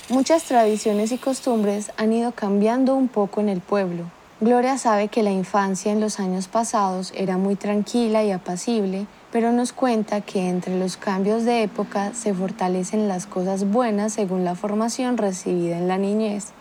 Muchas 0.07 0.45
tradiciones 0.45 1.11
y 1.11 1.17
costumbres 1.17 1.91
han 1.97 2.13
ido 2.13 2.31
cambiando 2.31 2.95
un 2.95 3.09
poco 3.09 3.41
en 3.41 3.49
el 3.49 3.59
pueblo. 3.59 4.05
Gloria 4.39 4.77
sabe 4.77 5.07
que 5.07 5.23
la 5.23 5.31
infancia 5.31 5.91
en 5.91 5.99
los 5.99 6.19
años 6.19 6.47
pasados 6.47 7.11
era 7.15 7.37
muy 7.37 7.55
tranquila 7.55 8.23
y 8.23 8.29
apacible, 8.29 9.07
pero 9.31 9.51
nos 9.51 9.73
cuenta 9.73 10.21
que 10.21 10.47
entre 10.47 10.77
los 10.77 10.95
cambios 10.95 11.43
de 11.43 11.63
época 11.63 12.13
se 12.13 12.35
fortalecen 12.35 13.07
las 13.07 13.25
cosas 13.25 13.67
buenas 13.67 14.13
según 14.13 14.45
la 14.45 14.53
formación 14.53 15.17
recibida 15.17 15.79
en 15.79 15.87
la 15.87 15.97
niñez. 15.97 16.53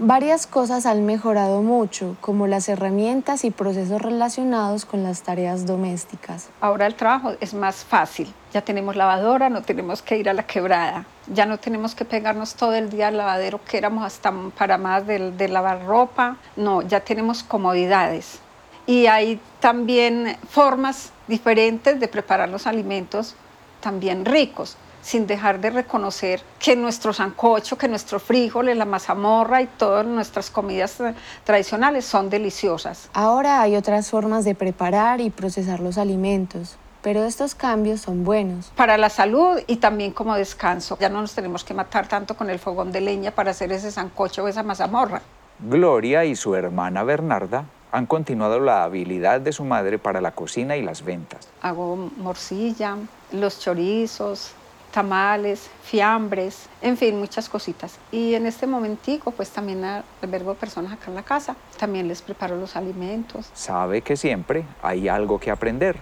Varias 0.00 0.46
cosas 0.46 0.86
han 0.86 1.06
mejorado 1.06 1.60
mucho, 1.60 2.16
como 2.20 2.46
las 2.46 2.68
herramientas 2.68 3.44
y 3.44 3.50
procesos 3.50 4.00
relacionados 4.00 4.84
con 4.84 5.02
las 5.02 5.22
tareas 5.22 5.66
domésticas. 5.66 6.50
Ahora 6.60 6.86
el 6.86 6.94
trabajo 6.94 7.32
es 7.40 7.52
más 7.52 7.84
fácil. 7.84 8.32
Ya 8.52 8.60
tenemos 8.62 8.94
lavadora, 8.94 9.50
no 9.50 9.62
tenemos 9.62 10.00
que 10.00 10.16
ir 10.16 10.28
a 10.28 10.34
la 10.34 10.44
quebrada. 10.44 11.04
Ya 11.26 11.46
no 11.46 11.58
tenemos 11.58 11.96
que 11.96 12.04
pegarnos 12.04 12.54
todo 12.54 12.74
el 12.74 12.90
día 12.90 13.08
al 13.08 13.16
lavadero 13.16 13.60
que 13.64 13.76
éramos 13.76 14.04
hasta 14.04 14.32
para 14.56 14.78
más 14.78 15.04
de, 15.04 15.48
lavar 15.48 15.84
ropa. 15.84 16.36
No, 16.54 16.82
ya 16.82 17.00
tenemos 17.00 17.42
comodidades. 17.42 18.38
Y 18.86 19.06
hay 19.06 19.40
también 19.58 20.36
formas 20.48 21.10
diferentes 21.26 21.98
de 21.98 22.06
preparar 22.06 22.48
los 22.48 22.68
alimentos 22.68 23.34
también 23.80 24.24
ricos 24.24 24.76
sin 25.08 25.26
dejar 25.26 25.58
de 25.58 25.70
reconocer 25.70 26.42
que 26.58 26.76
nuestro 26.76 27.14
sancocho, 27.14 27.78
que 27.78 27.88
nuestro 27.88 28.20
frijol, 28.20 28.66
la 28.76 28.84
mazamorra 28.84 29.62
y 29.62 29.66
todas 29.66 30.04
nuestras 30.04 30.50
comidas 30.50 30.98
tradicionales 31.44 32.04
son 32.04 32.28
deliciosas. 32.28 33.08
Ahora 33.14 33.62
hay 33.62 33.74
otras 33.74 34.10
formas 34.10 34.44
de 34.44 34.54
preparar 34.54 35.22
y 35.22 35.30
procesar 35.30 35.80
los 35.80 35.96
alimentos, 35.96 36.76
pero 37.00 37.24
estos 37.24 37.54
cambios 37.54 38.02
son 38.02 38.22
buenos. 38.22 38.70
Para 38.76 38.98
la 38.98 39.08
salud 39.08 39.58
y 39.66 39.76
también 39.76 40.12
como 40.12 40.34
descanso. 40.34 40.98
Ya 41.00 41.08
no 41.08 41.22
nos 41.22 41.34
tenemos 41.34 41.64
que 41.64 41.72
matar 41.72 42.06
tanto 42.06 42.36
con 42.36 42.50
el 42.50 42.58
fogón 42.58 42.92
de 42.92 43.00
leña 43.00 43.30
para 43.30 43.52
hacer 43.52 43.72
ese 43.72 43.90
sancocho 43.90 44.44
o 44.44 44.48
esa 44.48 44.62
mazamorra. 44.62 45.22
Gloria 45.58 46.26
y 46.26 46.36
su 46.36 46.54
hermana 46.54 47.02
Bernarda 47.02 47.64
han 47.92 48.04
continuado 48.04 48.60
la 48.60 48.84
habilidad 48.84 49.40
de 49.40 49.52
su 49.52 49.64
madre 49.64 49.98
para 49.98 50.20
la 50.20 50.32
cocina 50.32 50.76
y 50.76 50.82
las 50.82 51.02
ventas. 51.02 51.48
Hago 51.62 52.10
morcilla, 52.18 52.96
los 53.32 53.58
chorizos, 53.58 54.52
tamales, 54.92 55.70
fiambres, 55.82 56.68
en 56.82 56.96
fin, 56.96 57.18
muchas 57.18 57.48
cositas. 57.48 57.98
Y 58.10 58.34
en 58.34 58.46
este 58.46 58.66
momentico, 58.66 59.30
pues 59.30 59.50
también 59.50 59.84
albergo 60.22 60.54
personas 60.54 60.92
acá 60.92 61.04
en 61.08 61.14
la 61.14 61.22
casa, 61.22 61.56
también 61.78 62.08
les 62.08 62.22
preparo 62.22 62.56
los 62.56 62.76
alimentos. 62.76 63.50
Sabe 63.54 64.02
que 64.02 64.16
siempre 64.16 64.64
hay 64.82 65.08
algo 65.08 65.38
que 65.38 65.50
aprender. 65.50 65.96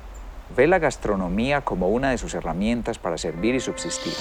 Ve 0.57 0.67
la 0.67 0.79
gastronomía 0.79 1.63
como 1.63 1.89
una 1.89 2.11
de 2.11 2.19
sus 2.19 2.35
herramientas 2.35 2.99
para 2.99 3.19
servir 3.19 3.55
y 3.55 3.61
subsistir. 3.61 4.15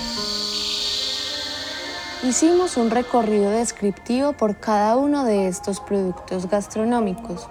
Hicimos 2.23 2.77
un 2.77 2.89
recorrido 2.89 3.51
descriptivo 3.51 4.33
por 4.33 4.59
cada 4.59 4.95
uno 4.97 5.25
de 5.25 5.47
estos 5.47 5.79
productos 5.79 6.49
gastronómicos. 6.49 7.47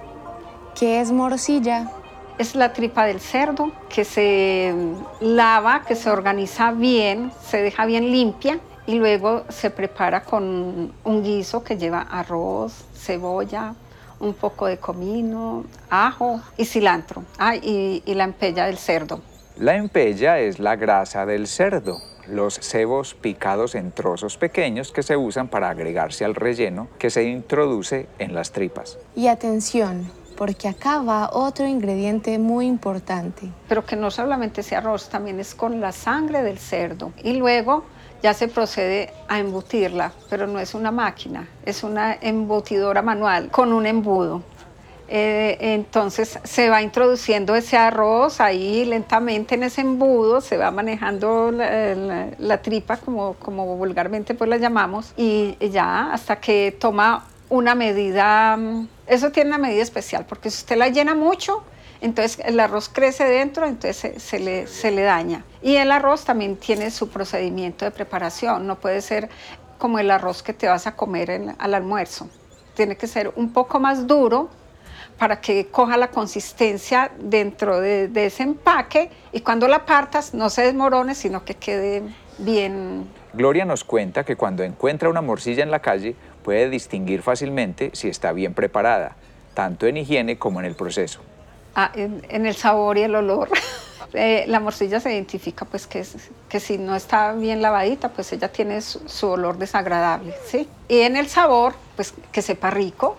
¿Qué 0.75 1.01
es 1.01 1.13
morcilla? 1.13 1.93
Es 2.39 2.55
la 2.55 2.73
tripa 2.73 3.07
del 3.07 3.21
cerdo 3.21 3.73
que 3.89 4.05
se 4.05 4.75
lava, 5.21 5.83
que 5.87 5.95
se 5.95 6.11
organiza 6.11 6.73
bien, 6.73 7.31
se 7.43 7.63
deja 7.63 7.87
bien 7.87 8.11
limpia 8.11 8.59
y 8.87 8.97
luego 8.97 9.45
se 9.49 9.71
prepara 9.71 10.25
con 10.25 10.93
un 11.05 11.23
guiso 11.23 11.63
que 11.63 11.77
lleva 11.77 12.03
arroz, 12.03 12.85
cebolla, 12.95 13.75
un 14.21 14.35
poco 14.35 14.67
de 14.67 14.79
comino, 14.79 15.65
ajo 15.91 16.41
y 16.57 16.65
cilantro. 16.65 17.25
Ah, 17.39 17.57
y, 17.57 18.03
y 18.05 18.15
la 18.15 18.25
empella 18.25 18.67
del 18.67 18.79
cerdo. 18.79 19.21
La 19.57 19.77
empella 19.77 20.41
es 20.41 20.59
la 20.59 20.75
grasa 20.75 21.27
del 21.27 21.47
cerdo, 21.47 21.99
los 22.27 22.55
cebos 22.55 23.15
picados 23.15 23.75
en 23.75 23.93
trozos 23.93 24.37
pequeños 24.37 24.91
que 24.91 25.03
se 25.03 25.17
usan 25.17 25.49
para 25.49 25.71
agregarse 25.71 26.25
al 26.25 26.35
relleno 26.35 26.89
que 26.99 27.11
se 27.11 27.25
introduce 27.25 28.09
en 28.19 28.35
las 28.35 28.51
tripas. 28.51 28.99
Y 29.15 29.29
atención, 29.29 30.11
porque 30.37 30.69
acá 30.69 31.01
va 31.01 31.31
otro 31.33 31.67
ingrediente 31.67 32.39
muy 32.39 32.67
importante. 32.67 33.49
Pero 33.69 33.85
que 33.85 33.97
no 33.97 34.11
solamente 34.11 34.63
sea 34.63 34.79
arroz, 34.79 35.09
también 35.09 35.41
es 35.41 35.55
con 35.55 35.81
la 35.81 35.93
sangre 35.93 36.43
del 36.43 36.59
cerdo. 36.59 37.13
Y 37.23 37.35
luego 37.35 37.85
ya 38.23 38.33
se 38.35 38.49
procede 38.49 39.13
a 39.29 39.39
embutirla, 39.39 40.13
pero 40.31 40.47
no 40.47 40.59
es 40.59 40.75
una 40.75 40.91
máquina, 40.91 41.47
es 41.65 41.85
una 41.85 42.15
embutidora 42.15 43.03
manual 43.03 43.51
con 43.51 43.73
un 43.73 43.87
embudo. 43.87 44.43
Eh, 45.07 45.59
entonces 45.61 46.39
se 46.43 46.71
va 46.71 46.81
introduciendo 46.81 47.55
ese 47.55 47.77
arroz 47.77 48.41
ahí 48.41 48.87
lentamente 48.87 49.55
en 49.55 49.65
ese 49.65 49.83
embudo, 49.83 50.41
se 50.41 50.57
va 50.57 50.71
manejando 50.71 51.53
la, 51.53 52.63
tripa 52.63 52.97
como, 52.97 53.35
como 53.35 53.77
vulgarmente 53.77 54.35
pues 54.35 54.49
la 54.49 54.57
llamamos 54.57 55.13
y 55.19 55.57
ya 55.69 56.11
hasta 56.11 56.37
que 56.41 56.75
toma 56.81 57.27
una 57.51 57.75
medida, 57.75 58.57
mm, 58.57 58.89
eso 59.07 59.31
tiene 59.31 59.51
una 59.51 59.59
medida 59.59 59.83
especial, 59.83 60.25
porque 60.27 60.51
si 60.51 60.59
usted 60.59 60.77
la 60.77 60.89
llena 60.89 61.15
mucho, 61.15 61.63
entonces 62.01 62.41
el 62.45 62.59
arroz 62.61 62.89
crece 62.89 63.25
dentro, 63.25 63.67
entonces 63.67 64.23
se, 64.23 64.39
le, 64.39 65.03
daña. 65.03 65.45
Y 65.63 65.77
el 65.77 65.91
arroz 65.91 66.25
también 66.25 66.57
tiene 66.57 66.91
su 66.91 67.09
procedimiento 67.09 67.85
de 67.85 67.91
preparación, 67.91 68.67
no 68.67 68.77
puede 68.77 69.01
ser 69.01 69.29
como 69.79 69.99
el 69.99 70.11
arroz 70.11 70.43
que 70.43 70.53
te 70.53 70.69
vas 70.69 70.87
a 70.87 70.97
comer 70.97 71.55
al 71.59 71.75
almuerzo. 71.75 72.29
Tiene 72.75 72.97
que 72.97 73.07
ser 73.07 73.33
un 73.37 73.53
poco 73.53 73.79
más 73.79 74.07
duro 74.07 74.49
para 75.19 75.41
que 75.41 75.69
coja 75.69 75.97
la 75.97 76.09
consistencia 76.09 77.13
dentro 77.19 77.81
de, 77.81 78.09
de 78.09 78.27
ese 78.27 78.43
empaque 78.43 79.11
y 79.33 79.41
cuando 79.41 79.69
la 79.69 79.87
partas 79.87 80.35
no 80.35 80.51
se 80.51 80.63
desmorone, 80.63 81.15
sino 81.15 81.45
que 81.45 81.55
quede 81.55 82.03
bien. 82.39 83.09
Gloria 83.33 83.65
nos 83.65 83.85
cuenta 83.85 84.25
que 84.25 84.37
cuando 84.37 84.63
encuentra 84.63 85.09
una 85.09 85.21
morcilla 85.21 85.63
en 85.63 85.71
la 85.71 85.81
calle, 85.81 86.17
puede 86.45 86.71
distinguir 86.71 87.23
fácilmente 87.23 87.91
si 87.95 88.09
está 88.09 88.33
bien 88.33 88.55
preparada, 88.55 89.17
tanto 89.55 89.87
en 89.87 89.97
higiene 89.97 90.39
como 90.39 90.61
en 90.61 90.67
el 90.67 90.77
proceso. 90.77 91.21
Ah, 91.75 91.91
en, 91.97 92.47
el 92.47 92.55
sabor 92.55 92.99
y 92.99 93.03
el 93.03 93.17
olor. 93.17 93.49
Eh, 94.17 94.45
la 94.47 94.61
morcilla 94.61 95.01
se 95.01 95.13
identifica 95.13 95.65
pues 95.65 95.89
que, 95.89 96.07
que 96.49 96.61
si 96.61 96.79
no 96.79 96.95
está 96.95 97.33
bien 97.33 97.61
lavadita, 97.61 98.11
pues 98.11 98.33
ella 98.33 98.47
tiene 98.47 98.81
su, 98.81 99.27
olor 99.27 99.59
desagradable, 99.59 100.33
¿sí? 100.47 100.69
Y 100.87 101.01
en 101.01 101.17
el 101.17 101.27
sabor, 101.27 101.75
pues 101.97 102.15
que 102.31 102.41
sepa 102.41 102.71
rico, 102.71 103.17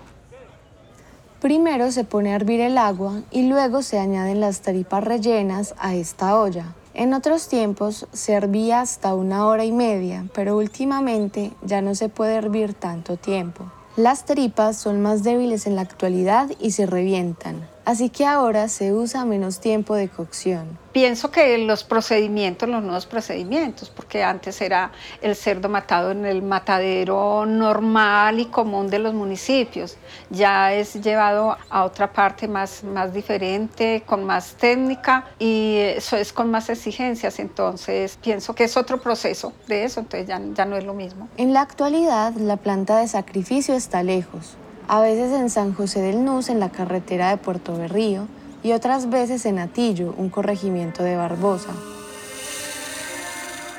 Primero 1.41 1.91
se 1.91 2.05
pone 2.05 2.31
a 2.31 2.37
hervir 2.37 2.61
el 2.61 2.77
agua 2.77 3.21
y 3.29 3.47
luego 3.47 3.83
se 3.83 3.99
añaden 3.99 4.39
las 4.39 4.61
tripas 4.61 5.03
rellenas 5.03 5.75
a 5.77 5.93
esta 5.93 6.39
olla. 6.39 6.73
En 6.97 7.13
otros 7.13 7.49
tiempos 7.49 8.07
se 8.13 8.31
hervía 8.31 8.79
hasta 8.79 9.15
una 9.15 9.47
hora 9.47 9.65
y 9.65 9.73
media, 9.73 10.27
pero 10.33 10.55
últimamente 10.55 11.51
ya 11.61 11.81
no 11.81 11.93
se 11.93 12.07
puede 12.07 12.35
hervir 12.35 12.73
tanto 12.73 13.17
tiempo. 13.17 13.69
Las 13.97 14.23
tripas 14.23 14.77
son 14.77 15.01
más 15.01 15.21
débiles 15.21 15.67
en 15.67 15.75
la 15.75 15.81
actualidad 15.81 16.51
y 16.57 16.71
se 16.71 16.85
revientan, 16.85 17.67
así 17.85 18.09
que 18.09 18.25
ahora 18.25 18.67
se 18.67 18.93
usa 18.93 19.23
menos 19.25 19.59
tiempo 19.59 19.95
de 19.95 20.09
cocción. 20.09 20.77
Pienso 20.91 21.29
que 21.29 21.57
los 21.57 21.83
procedimientos, 21.83 22.69
los 22.69 22.81
nuevos 22.81 23.05
procedimientos, 23.05 23.89
porque 23.89 24.23
antes 24.23 24.61
era 24.61 24.91
el 25.21 25.35
cerdo 25.35 25.67
matado 25.67 26.11
en 26.11 26.25
el 26.25 26.41
matadero 26.41 27.45
normal 27.45 28.39
y 28.39 28.45
común 28.45 28.89
de 28.89 28.99
los 28.99 29.13
municipios, 29.13 29.97
ya 30.29 30.73
es 30.73 30.93
llevado 31.01 31.57
a 31.69 31.83
otra 31.83 32.13
parte 32.13 32.47
más, 32.47 32.83
más 32.83 33.13
diferente, 33.13 34.03
con 34.05 34.23
más 34.23 34.55
técnica 34.55 35.25
y 35.37 35.77
eso 35.79 36.15
es 36.15 36.31
con 36.31 36.49
más 36.49 36.69
exigencias, 36.69 37.39
entonces 37.39 38.17
pienso 38.21 38.55
que 38.55 38.63
es 38.63 38.77
otro 38.77 39.01
proceso 39.01 39.51
de 39.67 39.83
eso, 39.83 39.99
entonces 39.99 40.27
ya, 40.27 40.41
ya 40.53 40.65
no 40.65 40.77
es 40.77 40.85
lo 40.85 40.93
mismo. 40.93 41.27
En 41.35 41.53
la 41.53 41.61
actualidad, 41.61 42.33
la 42.35 42.55
planta 42.55 42.99
de 42.99 43.07
sacrificio 43.09 43.75
está 43.75 44.01
lejos, 44.01 44.55
a 44.87 45.01
veces 45.01 45.31
en 45.31 45.49
San 45.49 45.73
José 45.73 46.01
del 46.01 46.23
Nus, 46.23 46.49
en 46.49 46.59
la 46.59 46.69
carretera 46.69 47.29
de 47.29 47.37
Puerto 47.37 47.77
Berrío, 47.77 48.27
y 48.63 48.73
otras 48.73 49.09
veces 49.09 49.45
en 49.45 49.59
Atillo, 49.59 50.13
un 50.17 50.29
corregimiento 50.29 51.03
de 51.03 51.15
Barbosa. 51.15 51.71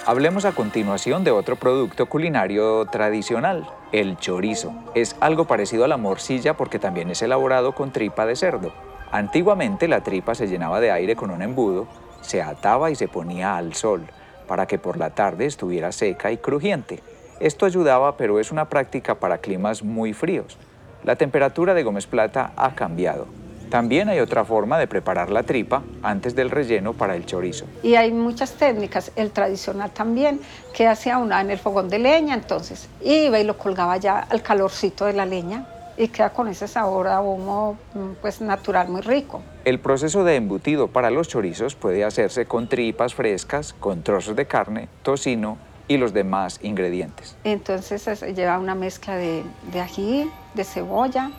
Hablemos 0.05 0.45
a 0.45 0.53
continuación 0.53 1.25
de 1.25 1.33
otro 1.33 1.57
producto 1.57 2.07
culinario 2.07 2.87
tradicional, 2.87 3.69
el 3.91 4.17
chorizo. 4.19 4.73
Es 4.95 5.17
algo 5.19 5.47
parecido 5.47 5.85
a 5.85 5.89
la 5.89 5.97
morcilla 5.97 6.57
porque 6.57 6.79
también 6.79 7.11
es 7.11 7.23
elaborado 7.23 7.75
con 7.75 7.93
tripa 7.93 8.25
de 8.25 8.37
cerdo. 8.37 8.73
Antiguamente 9.11 9.89
la 9.89 10.03
tripa 10.03 10.37
se 10.37 10.47
llenaba 10.47 10.79
de 10.81 10.93
aire 10.93 11.17
con 11.17 11.31
un 11.31 11.43
embudo, 11.43 11.89
se 12.21 12.41
ataba 12.41 12.91
y 12.91 12.95
se 12.95 13.09
ponía 13.09 13.57
al 13.57 13.75
sol 13.75 14.07
para 14.47 14.67
que 14.67 14.79
por 14.79 14.97
la 14.97 15.11
tarde 15.11 15.47
estuviera 15.47 15.93
seca 15.93 16.31
y 16.31 16.37
crujiente. 16.37 17.03
Esto 17.41 17.67
ayudaba, 17.67 18.17
pero 18.17 18.41
es 18.41 18.53
una 18.53 18.69
práctica 18.69 19.17
para 19.17 19.39
climas 19.39 19.83
muy 19.83 20.13
fríos. 20.13 20.57
La 21.05 21.17
temperatura 21.17 21.75
de 21.75 21.83
Gómez 21.83 22.07
Plata 22.07 22.53
ha 22.57 22.75
cambiado. 22.75 23.27
También 23.71 24.09
hay 24.09 24.21
otra 24.21 24.45
forma 24.45 24.79
de 24.79 24.87
preparar 24.87 25.31
la 25.31 25.43
tripa 25.43 25.83
antes 26.03 26.37
del 26.37 26.51
relleno 26.51 26.93
para 26.93 27.17
el 27.17 27.27
chorizo. 27.27 27.67
Y 27.83 27.97
hay 27.97 28.13
muchas 28.13 28.53
técnicas, 28.53 29.11
el 29.17 29.33
tradicional 29.33 29.91
también, 29.91 30.41
que 30.73 30.87
hacía 30.87 31.19
una 31.19 31.41
en 31.41 31.51
el 31.51 31.59
fogón 31.59 31.89
de 31.89 31.99
leña, 31.99 32.35
entonces 32.35 32.89
iba 33.03 33.39
y 33.41 33.45
lo 33.45 33.59
colgaba 33.59 33.97
ya 33.97 34.21
al 34.21 34.43
calorcito 34.43 35.05
de 35.05 35.15
la 35.15 35.27
leña 35.27 35.67
y 35.97 36.09
queda 36.09 36.31
con 36.31 36.49
ese 36.49 36.69
sabor 36.69 37.09
a 37.09 37.21
humo 37.21 37.77
mm, 37.95 38.13
pues 38.21 38.41
natural 38.41 38.89
muy 38.89 39.01
rico. 39.01 39.43
El 39.65 39.81
proceso 39.81 40.25
de 40.25 40.37
embutido 40.37 40.89
para 40.89 41.11
los 41.11 41.29
chorizos 41.29 41.75
puede 41.75 42.05
hacerse 42.05 42.47
con 42.47 42.69
tripas 42.69 43.15
frescas, 43.15 43.73
con 43.73 44.03
trozos 44.03 44.37
de 44.37 44.47
carne, 44.47 44.89
tocino 45.03 45.59
y 45.89 45.97
los 45.97 46.13
demás 46.13 46.61
ingredientes. 46.63 47.37
Entonces 47.45 48.23
lleva 48.35 48.59
una 48.59 48.75
mezcla 48.75 49.17
de, 49.17 49.43
de 49.73 49.81
ají, 49.81 50.31
de 50.57 50.65
cebolla, 50.65 51.31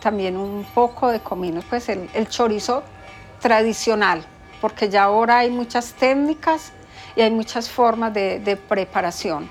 también 0.00 0.36
un 0.36 0.64
poco 0.74 1.10
de 1.10 1.20
comino, 1.20 1.60
pues 1.68 1.88
el, 1.88 2.28
chorizo 2.28 2.82
tradicional, 3.40 4.24
porque 4.60 4.88
ya 4.88 5.04
ahora 5.04 5.38
hay 5.38 5.50
muchas 5.50 5.94
técnicas 5.94 6.72
y 7.16 7.22
hay 7.22 7.30
muchas 7.30 7.68
formas 7.68 8.14
de, 8.14 8.58
preparación. 8.68 9.48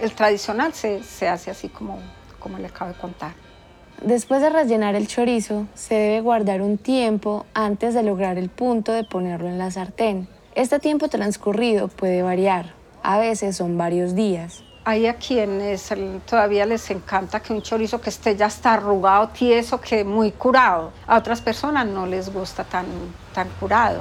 El 0.00 0.12
tradicional 0.12 0.72
se, 0.72 1.28
hace 1.28 1.50
así 1.50 1.68
como, 1.68 1.98
como 2.38 2.58
le 2.58 2.68
acabo 2.68 2.92
de 2.92 2.98
contar. 2.98 3.32
Después 4.02 4.40
de 4.40 4.48
rellenar 4.48 4.94
el 4.94 5.06
chorizo, 5.06 5.66
se 5.74 5.94
debe 5.94 6.20
guardar 6.22 6.62
un 6.62 6.78
tiempo 6.78 7.44
antes 7.52 7.92
de 7.92 8.02
lograr 8.02 8.38
el 8.38 8.48
punto 8.48 8.92
de 8.92 9.04
ponerlo 9.04 9.48
en 9.48 9.58
la 9.58 9.70
sartén. 9.70 10.26
Este 10.54 10.78
tiempo 10.78 11.08
transcurrido 11.08 11.88
puede 11.88 12.22
variar, 12.22 12.72
a 13.02 13.18
veces 13.18 13.56
son 13.56 13.76
varios 13.76 14.14
días. 14.14 14.64
Hay 14.90 15.06
a 15.06 15.14
quienes 15.14 15.88
todavía 16.28 16.66
les 16.66 16.90
encanta 16.90 17.38
que 17.38 17.52
un 17.52 17.62
chorizo 17.62 18.00
que 18.00 18.10
esté 18.10 18.34
ya 18.34 18.46
está 18.46 18.72
arrugado, 18.74 19.28
tieso, 19.28 19.80
que 19.80 20.02
muy 20.02 20.32
curado. 20.32 20.90
A 21.06 21.16
otras 21.16 21.40
personas 21.40 21.86
no 21.86 22.06
les 22.06 22.32
gusta 22.32 22.64
tan, 22.64 22.86
tan 23.32 23.48
curado. 23.60 24.00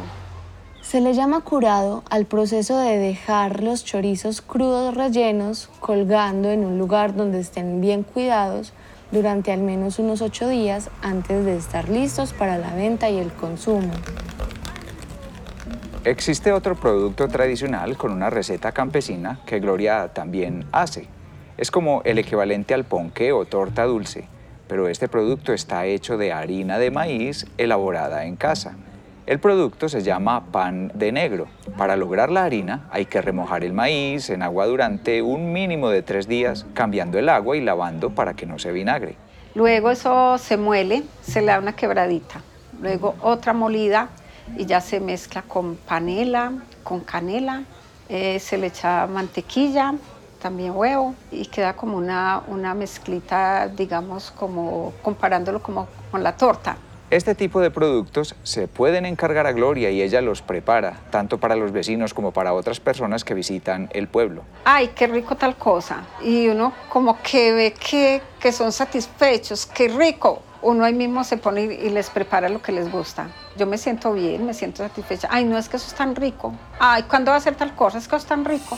Se 0.82 1.00
le 1.00 1.14
llama 1.14 1.42
curado 1.42 2.02
al 2.10 2.26
proceso 2.26 2.80
de 2.80 2.98
dejar 2.98 3.62
los 3.62 3.86
chorizos 3.86 4.42
crudos 4.42 4.96
rellenos 4.96 5.70
colgando 5.80 6.50
en 6.50 6.66
un 6.66 6.80
lugar 6.80 7.16
donde 7.16 7.40
estén 7.40 7.82
bien 7.82 8.02
cuidados 8.02 8.74
durante 9.12 9.52
al 9.52 9.60
menos 9.60 10.00
unos 10.00 10.24
ocho 10.24 10.48
días 10.48 10.90
antes 11.04 11.46
de 11.46 11.56
estar 11.56 11.88
listos 11.88 12.34
para 12.34 12.58
la 12.58 12.74
venta 12.74 13.12
y 13.12 13.20
el 13.20 13.32
consumo. 13.32 13.92
Existe 16.06 16.54
otro 16.54 16.76
producto 16.76 17.28
tradicional 17.28 17.98
con 17.98 18.14
una 18.14 18.30
receta 18.30 18.72
campesina 18.72 19.42
que 19.46 19.60
Gloria 19.60 20.08
también 20.14 20.66
hace. 20.72 21.08
Es 21.58 21.72
como 21.72 22.02
el 22.06 22.18
equivalente 22.18 22.74
al 22.74 22.86
ponqué 22.86 23.34
o 23.34 23.44
torta 23.44 23.84
dulce, 23.84 24.30
pero 24.70 24.88
este 24.88 25.10
producto 25.10 25.52
está 25.52 25.86
hecho 25.86 26.18
de 26.18 26.32
harina 26.32 26.80
de 26.80 26.90
maíz 26.90 27.48
elaborada 27.58 28.24
en 28.24 28.38
casa. 28.38 28.78
El 29.26 29.40
producto 29.40 29.90
se 29.90 30.02
llama 30.02 30.46
pan 30.54 30.90
de 30.96 31.12
negro. 31.12 31.48
Para 31.78 31.98
lograr 31.98 32.32
la 32.32 32.46
harina 32.46 32.88
hay 32.92 33.06
que 33.06 33.22
remojar 33.22 33.66
el 33.66 33.74
maíz 33.74 34.30
en 34.30 34.42
agua 34.42 34.68
durante 34.68 35.22
un 35.22 35.52
mínimo 35.52 35.90
de 35.90 36.02
tres 36.02 36.30
días, 36.30 36.66
cambiando 36.74 37.20
el 37.20 37.28
agua 37.28 37.58
y 37.58 37.62
lavando 37.62 38.12
para 38.12 38.36
que 38.36 38.46
no 38.46 38.58
se 38.58 38.72
vinagre. 38.72 39.16
Luego 39.54 39.92
eso 39.92 40.38
se 40.38 40.56
muele, 40.56 41.04
se 41.22 41.42
le 41.42 41.48
da 41.48 41.60
una 41.60 41.76
quebradita. 41.76 42.42
Luego 42.80 43.16
otra 43.22 43.52
molida 43.52 44.08
y 44.58 44.66
ya 44.66 44.82
se 44.82 45.00
mezcla 45.00 45.42
con 45.42 45.76
panela, 45.76 46.54
con 46.84 47.02
canela, 47.02 47.64
eh, 48.08 48.40
se 48.40 48.58
le 48.58 48.68
echa 48.68 49.08
mantequilla, 49.08 49.96
también 50.42 50.72
huevo 50.76 51.16
y 51.32 51.46
queda 51.46 51.76
como 51.76 51.98
una, 51.98 52.44
una 52.48 52.74
mezclita, 52.74 53.68
digamos, 53.68 54.32
como 54.32 54.94
comparándolo 55.02 55.62
como 55.62 55.88
con 56.12 56.24
la 56.24 56.36
torta. 56.36 56.78
Este 57.10 57.34
tipo 57.34 57.60
de 57.60 57.72
productos 57.72 58.36
se 58.44 58.68
pueden 58.68 59.04
encargar 59.04 59.48
a 59.48 59.52
Gloria 59.52 59.90
y 59.90 60.00
ella 60.00 60.22
los 60.22 60.44
prepara, 60.44 60.98
tanto 61.10 61.40
para 61.40 61.56
los 61.56 61.72
vecinos 61.72 62.14
como 62.14 62.32
para 62.32 62.54
otras 62.54 62.80
personas 62.80 63.24
que 63.24 63.34
visitan 63.34 63.90
el 63.94 64.08
pueblo. 64.08 64.44
Ay, 64.64 64.90
qué 64.90 65.08
rico 65.08 65.36
tal 65.36 65.56
cosa. 65.56 66.04
Y 66.24 66.48
uno 66.50 66.72
como 66.88 67.20
que 67.24 67.52
ve 67.52 67.74
que, 67.74 68.22
que 68.40 68.52
son 68.52 68.72
satisfechos, 68.72 69.66
qué 69.66 69.88
rico. 69.88 70.44
Uno 70.62 70.84
ahí 70.84 70.94
mismo 70.94 71.24
se 71.24 71.38
pone 71.38 71.64
y 71.64 71.90
les 71.90 72.10
prepara 72.10 72.50
lo 72.50 72.62
que 72.62 72.72
les 72.72 72.92
gusta. 72.92 73.30
Yo 73.58 73.66
me 73.66 73.78
siento 73.78 74.14
bien, 74.14 74.46
me 74.46 74.54
siento 74.54 74.84
satisfecha. 74.84 75.28
Ay, 75.32 75.46
no 75.46 75.58
es 75.58 75.70
que 75.70 75.78
eso 75.78 75.88
es 75.88 75.94
tan 75.94 76.16
rico. 76.16 76.54
Ay, 76.80 77.04
¿cuándo 77.04 77.32
va 77.32 77.38
a 77.38 77.42
ser 77.42 77.56
tal 77.56 77.76
cosa? 77.76 77.98
Es 77.98 78.08
que 78.08 78.16
eso 78.16 78.24
es 78.24 78.30
tan 78.30 78.44
rico. 78.44 78.78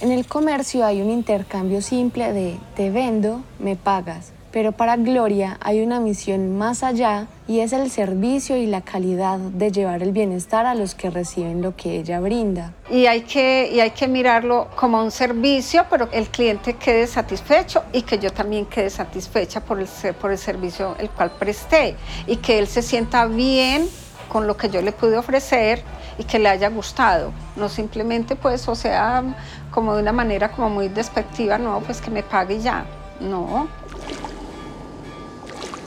En 0.00 0.12
el 0.12 0.26
comercio 0.26 0.84
hay 0.84 1.00
un 1.00 1.10
intercambio 1.10 1.80
simple 1.80 2.32
de 2.32 2.58
te 2.74 2.90
vendo, 2.90 3.42
me 3.58 3.76
pagas. 3.76 4.35
Pero 4.56 4.72
para 4.72 4.96
Gloria 4.96 5.58
hay 5.60 5.82
una 5.82 6.00
misión 6.00 6.56
más 6.56 6.82
allá 6.82 7.26
y 7.46 7.60
es 7.60 7.74
el 7.74 7.90
servicio 7.90 8.56
y 8.56 8.64
la 8.64 8.80
calidad 8.80 9.38
de 9.38 9.70
llevar 9.70 10.02
el 10.02 10.12
bienestar 10.12 10.64
a 10.64 10.74
los 10.74 10.94
que 10.94 11.10
reciben 11.10 11.60
lo 11.60 11.76
que 11.76 11.98
ella 11.98 12.20
brinda. 12.20 12.72
Y 12.88 13.04
hay 13.04 13.20
que, 13.20 13.70
y 13.70 13.80
hay 13.80 13.90
que 13.90 14.08
mirarlo 14.08 14.68
como 14.74 15.02
un 15.02 15.10
servicio, 15.10 15.84
pero 15.90 16.08
el 16.10 16.28
cliente 16.28 16.72
quede 16.72 17.06
satisfecho 17.06 17.84
y 17.92 18.00
que 18.00 18.18
yo 18.18 18.32
también 18.32 18.64
quede 18.64 18.88
satisfecha 18.88 19.60
por 19.60 19.78
el, 19.78 19.88
por 20.18 20.30
el 20.30 20.38
servicio 20.38 20.96
el 20.98 21.10
cual 21.10 21.32
presté 21.32 21.94
y 22.26 22.36
que 22.36 22.58
él 22.58 22.66
se 22.66 22.80
sienta 22.80 23.26
bien 23.26 23.86
con 24.30 24.46
lo 24.46 24.56
que 24.56 24.70
yo 24.70 24.80
le 24.80 24.92
pude 24.92 25.18
ofrecer 25.18 25.82
y 26.16 26.24
que 26.24 26.38
le 26.38 26.48
haya 26.48 26.70
gustado, 26.70 27.30
no 27.56 27.68
simplemente 27.68 28.36
pues, 28.36 28.66
o 28.68 28.74
sea, 28.74 29.22
como 29.70 29.94
de 29.94 30.00
una 30.00 30.12
manera 30.12 30.50
como 30.50 30.70
muy 30.70 30.88
despectiva, 30.88 31.58
no, 31.58 31.80
pues 31.80 32.00
que 32.00 32.10
me 32.10 32.22
pague 32.22 32.58
ya, 32.58 32.86
no, 33.20 33.68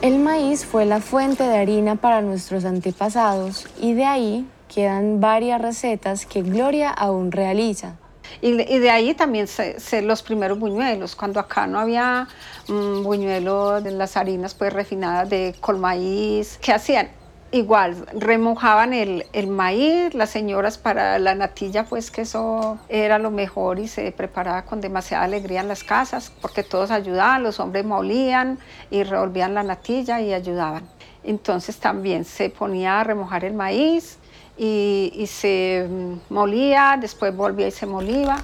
el 0.02 0.18
maíz 0.18 0.64
fue 0.64 0.86
la 0.86 1.00
fuente 1.00 1.44
de 1.44 1.58
harina 1.58 1.96
para 1.96 2.22
nuestros 2.22 2.64
antepasados 2.64 3.66
y 3.80 3.92
de 3.92 4.06
ahí 4.06 4.46
quedan 4.72 5.20
varias 5.20 5.60
recetas 5.60 6.24
que 6.24 6.42
Gloria 6.42 6.90
aún 6.90 7.30
realiza. 7.32 7.96
Y, 8.40 8.52
de 8.52 8.90
ahí 8.90 9.12
también 9.12 9.48
se, 9.48 10.02
los 10.02 10.22
primeros 10.22 10.58
buñuelos, 10.58 11.16
cuando 11.16 11.40
acá 11.40 11.66
no 11.66 11.80
había 11.80 12.28
un 12.68 13.00
mm, 13.00 13.02
buñuelo 13.02 13.80
de 13.80 13.90
las 13.90 14.16
harinas 14.16 14.54
pues 14.54 14.72
refinadas 14.72 15.28
de 15.28 15.54
colmaíz, 15.60 16.56
¿qué 16.62 16.72
hacían? 16.72 17.10
Igual, 17.52 18.06
remojaban 18.12 18.92
el, 18.94 19.26
el, 19.32 19.48
maíz, 19.48 20.14
las 20.14 20.30
señoras 20.30 20.78
para 20.78 21.18
la 21.18 21.34
natilla, 21.34 21.84
pues 21.84 22.12
que 22.12 22.20
eso 22.20 22.78
era 22.88 23.18
lo 23.18 23.32
mejor 23.32 23.80
y 23.80 23.88
se 23.88 24.12
preparaba 24.12 24.62
con 24.62 24.80
demasiada 24.80 25.24
alegría 25.24 25.60
en 25.60 25.66
las 25.66 25.82
casas, 25.82 26.30
porque 26.40 26.62
todos 26.62 26.92
ayudaban, 26.92 27.42
los 27.42 27.58
hombres 27.58 27.84
molían 27.84 28.60
y 28.88 29.02
revolvían 29.02 29.54
la 29.54 29.64
natilla 29.64 30.20
y 30.20 30.32
ayudaban. 30.32 30.88
Entonces 31.24 31.78
también 31.78 32.24
se 32.24 32.50
ponía 32.50 33.00
a 33.00 33.04
remojar 33.04 33.44
el 33.44 33.54
maíz 33.54 34.18
y, 34.56 35.12
y 35.16 35.26
se 35.26 35.88
mm, 35.90 36.32
molía, 36.32 36.98
después 37.00 37.34
volvía 37.34 37.66
y 37.66 37.72
se 37.72 37.84
molía. 37.84 38.36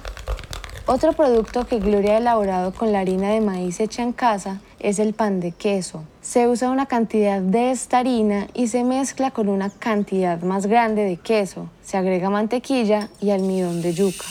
Otro 0.85 1.13
producto 1.13 1.65
que 1.65 1.79
Gloria 1.79 2.15
ha 2.15 2.17
elaborado 2.17 2.73
con 2.73 2.91
la 2.91 2.99
harina 2.99 3.29
de 3.29 3.39
maíz 3.39 3.79
hecha 3.79 4.03
en 4.03 4.11
casa 4.11 4.59
es 4.79 4.99
el 4.99 5.13
pan 5.13 5.39
de 5.39 5.51
queso. 5.51 6.03
Se 6.21 6.47
usa 6.47 6.69
una 6.69 6.85
cantidad 6.85 7.41
de 7.41 7.71
esta 7.71 7.99
harina 7.99 8.47
y 8.53 8.67
se 8.67 8.83
mezcla 8.83 9.31
con 9.31 9.49
una 9.49 9.69
cantidad 9.69 10.41
más 10.41 10.65
grande 10.67 11.03
de 11.03 11.17
queso. 11.17 11.69
Se 11.83 11.97
agrega 11.97 12.29
mantequilla 12.29 13.09
y 13.19 13.31
almidón 13.31 13.81
de 13.81 13.93
yuca. 13.93 14.25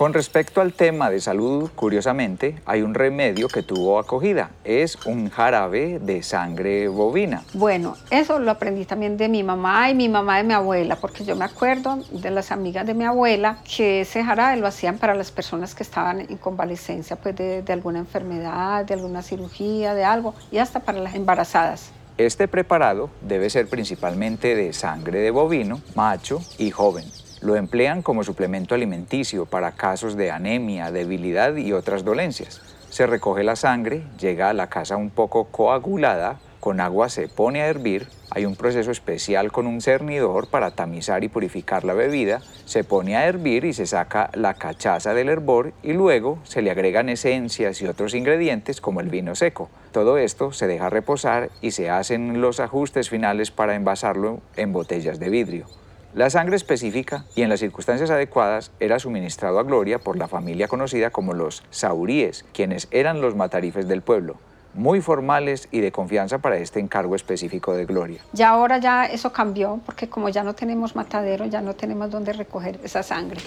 Con 0.00 0.14
respecto 0.14 0.62
al 0.62 0.72
tema 0.72 1.10
de 1.10 1.20
salud, 1.20 1.70
curiosamente, 1.74 2.56
hay 2.64 2.80
un 2.80 2.94
remedio 2.94 3.48
que 3.48 3.62
tuvo 3.62 3.98
acogida. 3.98 4.48
Es 4.64 4.96
un 5.04 5.28
jarabe 5.28 5.98
de 5.98 6.22
sangre 6.22 6.88
bovina. 6.88 7.44
Bueno, 7.52 7.98
eso 8.10 8.38
lo 8.38 8.50
aprendí 8.50 8.86
también 8.86 9.18
de 9.18 9.28
mi 9.28 9.42
mamá 9.42 9.90
y 9.90 9.94
mi 9.94 10.08
mamá 10.08 10.38
de 10.38 10.44
mi 10.44 10.54
abuela, 10.54 10.96
porque 10.96 11.26
yo 11.26 11.36
me 11.36 11.44
acuerdo 11.44 11.98
de 12.12 12.30
las 12.30 12.50
amigas 12.50 12.86
de 12.86 12.94
mi 12.94 13.04
abuela 13.04 13.58
que 13.76 14.00
ese 14.00 14.24
jarabe 14.24 14.56
lo 14.56 14.66
hacían 14.66 14.96
para 14.96 15.14
las 15.14 15.30
personas 15.30 15.74
que 15.74 15.82
estaban 15.82 16.20
en 16.20 16.38
convalecencia 16.38 17.16
pues 17.16 17.36
de, 17.36 17.60
de 17.60 17.72
alguna 17.74 17.98
enfermedad, 17.98 18.86
de 18.86 18.94
alguna 18.94 19.20
cirugía, 19.20 19.92
de 19.92 20.06
algo, 20.06 20.34
y 20.50 20.56
hasta 20.56 20.80
para 20.80 20.98
las 20.98 21.14
embarazadas. 21.14 21.92
Este 22.16 22.48
preparado 22.48 23.10
debe 23.20 23.50
ser 23.50 23.68
principalmente 23.68 24.54
de 24.54 24.72
sangre 24.72 25.20
de 25.20 25.30
bovino, 25.30 25.82
macho 25.94 26.40
y 26.56 26.70
joven. 26.70 27.04
Lo 27.42 27.56
emplean 27.56 28.02
como 28.02 28.22
suplemento 28.22 28.74
alimenticio 28.74 29.46
para 29.46 29.72
casos 29.72 30.14
de 30.14 30.30
anemia, 30.30 30.90
debilidad 30.90 31.56
y 31.56 31.72
otras 31.72 32.04
dolencias. 32.04 32.60
Se 32.90 33.06
recoge 33.06 33.44
la 33.44 33.56
sangre, 33.56 34.02
llega 34.18 34.50
a 34.50 34.52
la 34.52 34.68
casa 34.68 34.96
un 34.96 35.08
poco 35.08 35.44
coagulada, 35.44 36.38
con 36.60 36.80
agua 36.80 37.08
se 37.08 37.28
pone 37.28 37.62
a 37.62 37.68
hervir, 37.68 38.08
hay 38.30 38.44
un 38.44 38.56
proceso 38.56 38.90
especial 38.90 39.50
con 39.50 39.66
un 39.66 39.80
cernidor 39.80 40.50
para 40.50 40.72
tamizar 40.72 41.24
y 41.24 41.28
purificar 41.28 41.84
la 41.84 41.94
bebida, 41.94 42.42
se 42.66 42.84
pone 42.84 43.16
a 43.16 43.26
hervir 43.26 43.64
y 43.64 43.72
se 43.72 43.86
saca 43.86 44.30
la 44.34 44.54
cachaza 44.54 45.14
del 45.14 45.30
hervor 45.30 45.72
y 45.82 45.94
luego 45.94 46.38
se 46.44 46.60
le 46.60 46.70
agregan 46.70 47.08
esencias 47.08 47.80
y 47.80 47.86
otros 47.86 48.14
ingredientes 48.14 48.82
como 48.82 49.00
el 49.00 49.08
vino 49.08 49.34
seco. 49.34 49.70
Todo 49.92 50.18
esto 50.18 50.52
se 50.52 50.66
deja 50.66 50.90
reposar 50.90 51.48
y 51.62 51.70
se 51.70 51.88
hacen 51.88 52.42
los 52.42 52.60
ajustes 52.60 53.08
finales 53.08 53.50
para 53.50 53.74
envasarlo 53.74 54.40
en 54.56 54.74
botellas 54.74 55.18
de 55.18 55.30
vidrio. 55.30 55.66
La 56.12 56.28
sangre 56.28 56.56
específica 56.56 57.24
y 57.36 57.42
en 57.42 57.48
las 57.48 57.60
circunstancias 57.60 58.10
adecuadas 58.10 58.72
era 58.80 58.98
suministrado 58.98 59.60
a 59.60 59.62
Gloria 59.62 60.00
por 60.00 60.16
la 60.18 60.26
familia 60.26 60.66
conocida 60.66 61.10
como 61.10 61.34
los 61.34 61.62
Sauríes, 61.70 62.44
quienes 62.52 62.88
eran 62.90 63.20
los 63.20 63.36
matarifes 63.36 63.86
del 63.86 64.02
pueblo, 64.02 64.34
muy 64.74 65.00
formales 65.00 65.68
y 65.70 65.78
de 65.78 65.92
confianza 65.92 66.38
para 66.38 66.56
este 66.56 66.80
encargo 66.80 67.14
específico 67.14 67.74
de 67.74 67.84
Gloria. 67.84 68.20
Ya 68.32 68.48
ahora 68.48 68.78
ya 68.78 69.06
eso 69.06 69.32
cambió 69.32 69.78
porque 69.86 70.08
como 70.08 70.28
ya 70.30 70.42
no 70.42 70.52
tenemos 70.54 70.96
matadero, 70.96 71.46
ya 71.46 71.60
no 71.60 71.74
tenemos 71.74 72.10
dónde 72.10 72.32
recoger 72.32 72.80
esa 72.82 73.04
sangre. 73.04 73.40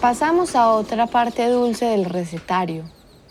Pasamos 0.00 0.56
a 0.56 0.70
otra 0.70 1.06
parte 1.06 1.46
dulce 1.46 1.84
del 1.84 2.04
recetario, 2.04 2.82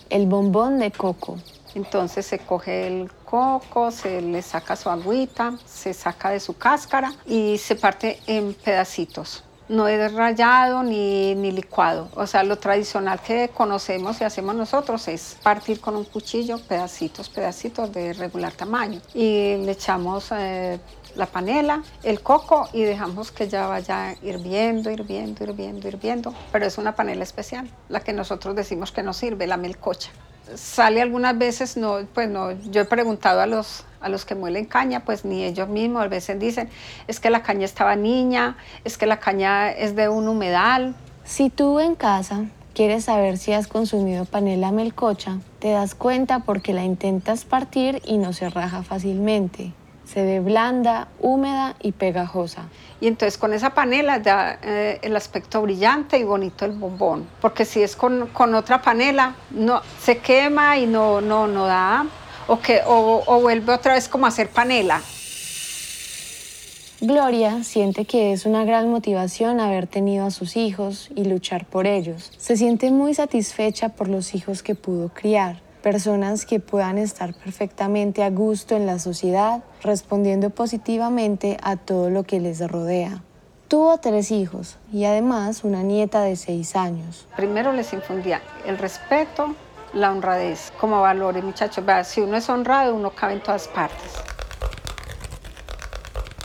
el 0.10 0.28
bombón 0.28 0.80
de 0.80 0.92
coco. 0.92 1.38
Entonces 1.76 2.26
se 2.26 2.40
coge 2.40 2.88
el 2.88 3.12
coco, 3.26 3.92
se 3.92 4.22
le 4.22 4.42
saca 4.42 4.76
su 4.76 4.90
agüita, 4.90 5.58
se 5.66 5.94
saca 5.94 6.30
de 6.30 6.40
su 6.40 6.58
cáscara 6.58 7.14
y 7.26 7.58
se 7.58 7.76
parte 7.76 8.20
en 8.28 8.54
pedacitos. 8.54 9.44
no 9.70 9.88
es 9.88 10.14
rallado 10.14 10.84
ni, 10.84 11.34
ni 11.36 11.52
licuado. 11.52 12.10
O 12.16 12.28
sea, 12.28 12.44
lo 12.44 12.58
tradicional 12.58 13.22
que 13.22 13.50
conocemos 13.50 14.20
y 14.20 14.26
hacemos 14.26 14.54
nosotros 14.54 15.08
es 15.08 15.38
partir 15.42 15.80
con 15.80 15.96
un 15.96 16.04
cuchillo 16.04 16.60
pedacitos, 16.60 17.30
pedacitos 17.30 17.92
de 17.94 18.12
regular 18.12 18.52
tamaño. 18.52 19.00
Y 19.14 19.56
le 19.56 19.72
echamos 19.72 20.28
eh, 20.34 20.78
la 21.16 21.26
panela, 21.26 21.84
el 22.04 22.22
coco 22.22 22.68
y 22.74 22.84
dejamos 22.84 23.32
que 23.32 23.48
ya 23.48 23.68
vaya 23.68 24.16
hirviendo, 24.22 24.92
hirviendo, 24.92 25.44
hirviendo, 25.46 25.88
hirviendo. 25.88 26.34
Pero 26.52 26.66
es 26.66 26.78
una 26.78 26.94
panela 26.94 27.24
especial, 27.24 27.70
la 27.88 28.02
que 28.02 28.12
nosotros 28.12 28.56
decimos 28.56 28.92
que 28.92 29.04
no 29.04 29.14
sirve, 29.14 29.48
la 29.48 29.58
melcocha. 29.58 30.10
Sale 30.56 31.02
algunas 31.02 31.38
veces, 31.38 31.78
no, 31.78 32.00
pues 32.14 32.30
no, 32.30 32.52
yo 32.70 32.82
he 32.82 32.86
preguntado 32.86 33.42
a 33.42 33.48
los, 33.48 33.86
a 34.00 34.10
los 34.10 34.26
que 34.26 34.36
muelen 34.36 34.66
caña, 34.66 35.06
pues 35.06 35.26
ni 35.26 35.44
ellos 35.44 35.70
mismos 35.70 36.04
a 36.04 36.08
veces 36.08 36.40
dicen, 36.40 36.70
es 37.08 37.20
que 37.20 37.30
la 37.30 37.44
caña 37.44 37.66
estaba 37.66 37.96
niña, 37.96 38.58
es 38.84 38.98
que 38.98 39.06
la 39.06 39.20
caña 39.20 39.72
es 39.72 39.96
de 39.96 40.10
un 40.10 40.28
humedal. 40.28 40.96
Si 41.24 41.50
tú 41.50 41.80
en 41.80 41.96
casa 41.96 42.46
quieres 42.74 43.06
saber 43.06 43.38
si 43.38 43.54
has 43.54 43.68
consumido 43.68 44.26
panela 44.26 44.72
melcocha, 44.72 45.40
te 45.60 45.72
das 45.72 45.96
cuenta 45.96 46.40
porque 46.40 46.74
la 46.74 46.84
intentas 46.84 47.46
partir 47.46 48.02
y 48.06 48.18
no 48.18 48.34
se 48.34 48.50
raja 48.50 48.84
fácilmente. 48.84 49.74
Se 50.12 50.24
ve 50.24 50.42
blanda, 50.42 51.08
húmeda 51.20 51.76
y 51.82 51.94
pegajosa. 51.94 52.64
Y 53.00 53.08
entonces 53.08 53.38
con 53.38 53.54
esa 53.54 53.70
panela 53.70 54.20
da 54.20 54.60
eh, 54.62 55.00
el 55.04 55.16
aspecto 55.16 55.62
brillante 55.62 56.18
y 56.18 56.24
bonito 56.24 56.66
el 56.66 56.74
bombón. 56.74 57.28
Porque 57.40 57.64
si 57.64 57.82
es 57.82 57.96
con, 57.96 58.28
con 58.28 58.54
otra 58.54 58.82
panela, 58.82 59.36
no, 59.52 59.82
se 60.02 60.18
quema 60.18 60.78
y 60.78 60.86
no, 60.86 61.22
no, 61.22 61.48
no 61.48 61.66
da. 61.66 62.06
O, 62.48 62.60
que, 62.60 62.82
o, 62.86 63.24
o 63.26 63.40
vuelve 63.40 63.72
otra 63.72 63.94
vez 63.94 64.10
como 64.10 64.26
a 64.26 64.30
hacer 64.30 64.50
panela. 64.50 65.02
Gloria 67.00 67.64
siente 67.64 68.04
que 68.04 68.34
es 68.34 68.46
una 68.46 68.66
gran 68.66 68.90
motivación 68.90 69.60
haber 69.60 69.88
tenido 69.88 70.26
a 70.26 70.32
sus 70.32 70.58
hijos 70.58 71.10
y 71.16 71.24
luchar 71.24 71.66
por 71.66 71.88
ellos. 71.88 72.32
Se 72.38 72.58
siente 72.58 72.92
muy 72.92 73.14
satisfecha 73.14 73.90
por 73.90 74.10
los 74.10 74.36
hijos 74.36 74.62
que 74.62 74.76
pudo 74.76 75.10
criar, 75.10 75.62
personas 75.82 76.46
que 76.46 76.60
puedan 76.60 76.98
estar 76.98 77.34
perfectamente 77.34 78.24
a 78.24 78.30
gusto 78.30 78.76
en 78.76 78.86
la 78.86 79.00
sociedad, 79.00 79.64
respondiendo 79.84 80.50
positivamente 80.50 81.58
a 81.62 81.76
todo 81.76 82.10
lo 82.10 82.24
que 82.24 82.40
les 82.40 82.60
rodea. 82.70 83.24
Tuvo 83.68 83.98
tres 84.00 84.32
hijos 84.32 84.78
y 84.92 85.06
además 85.06 85.64
una 85.64 85.82
nieta 85.84 86.22
de 86.22 86.36
seis 86.36 86.76
años. 86.76 87.28
Primero 87.36 87.72
les 87.72 87.94
infundía 87.94 88.42
el 88.66 88.78
respeto, 88.78 89.56
la 89.94 90.12
honradez 90.12 90.72
como 90.80 91.02
valores, 91.02 91.44
muchachos. 91.44 91.86
Vea, 91.86 92.04
si 92.04 92.22
uno 92.22 92.38
es 92.38 92.50
honrado, 92.50 92.96
uno 92.96 93.12
cabe 93.12 93.34
en 93.34 93.44
todas 93.44 93.68
partes. 93.68 94.14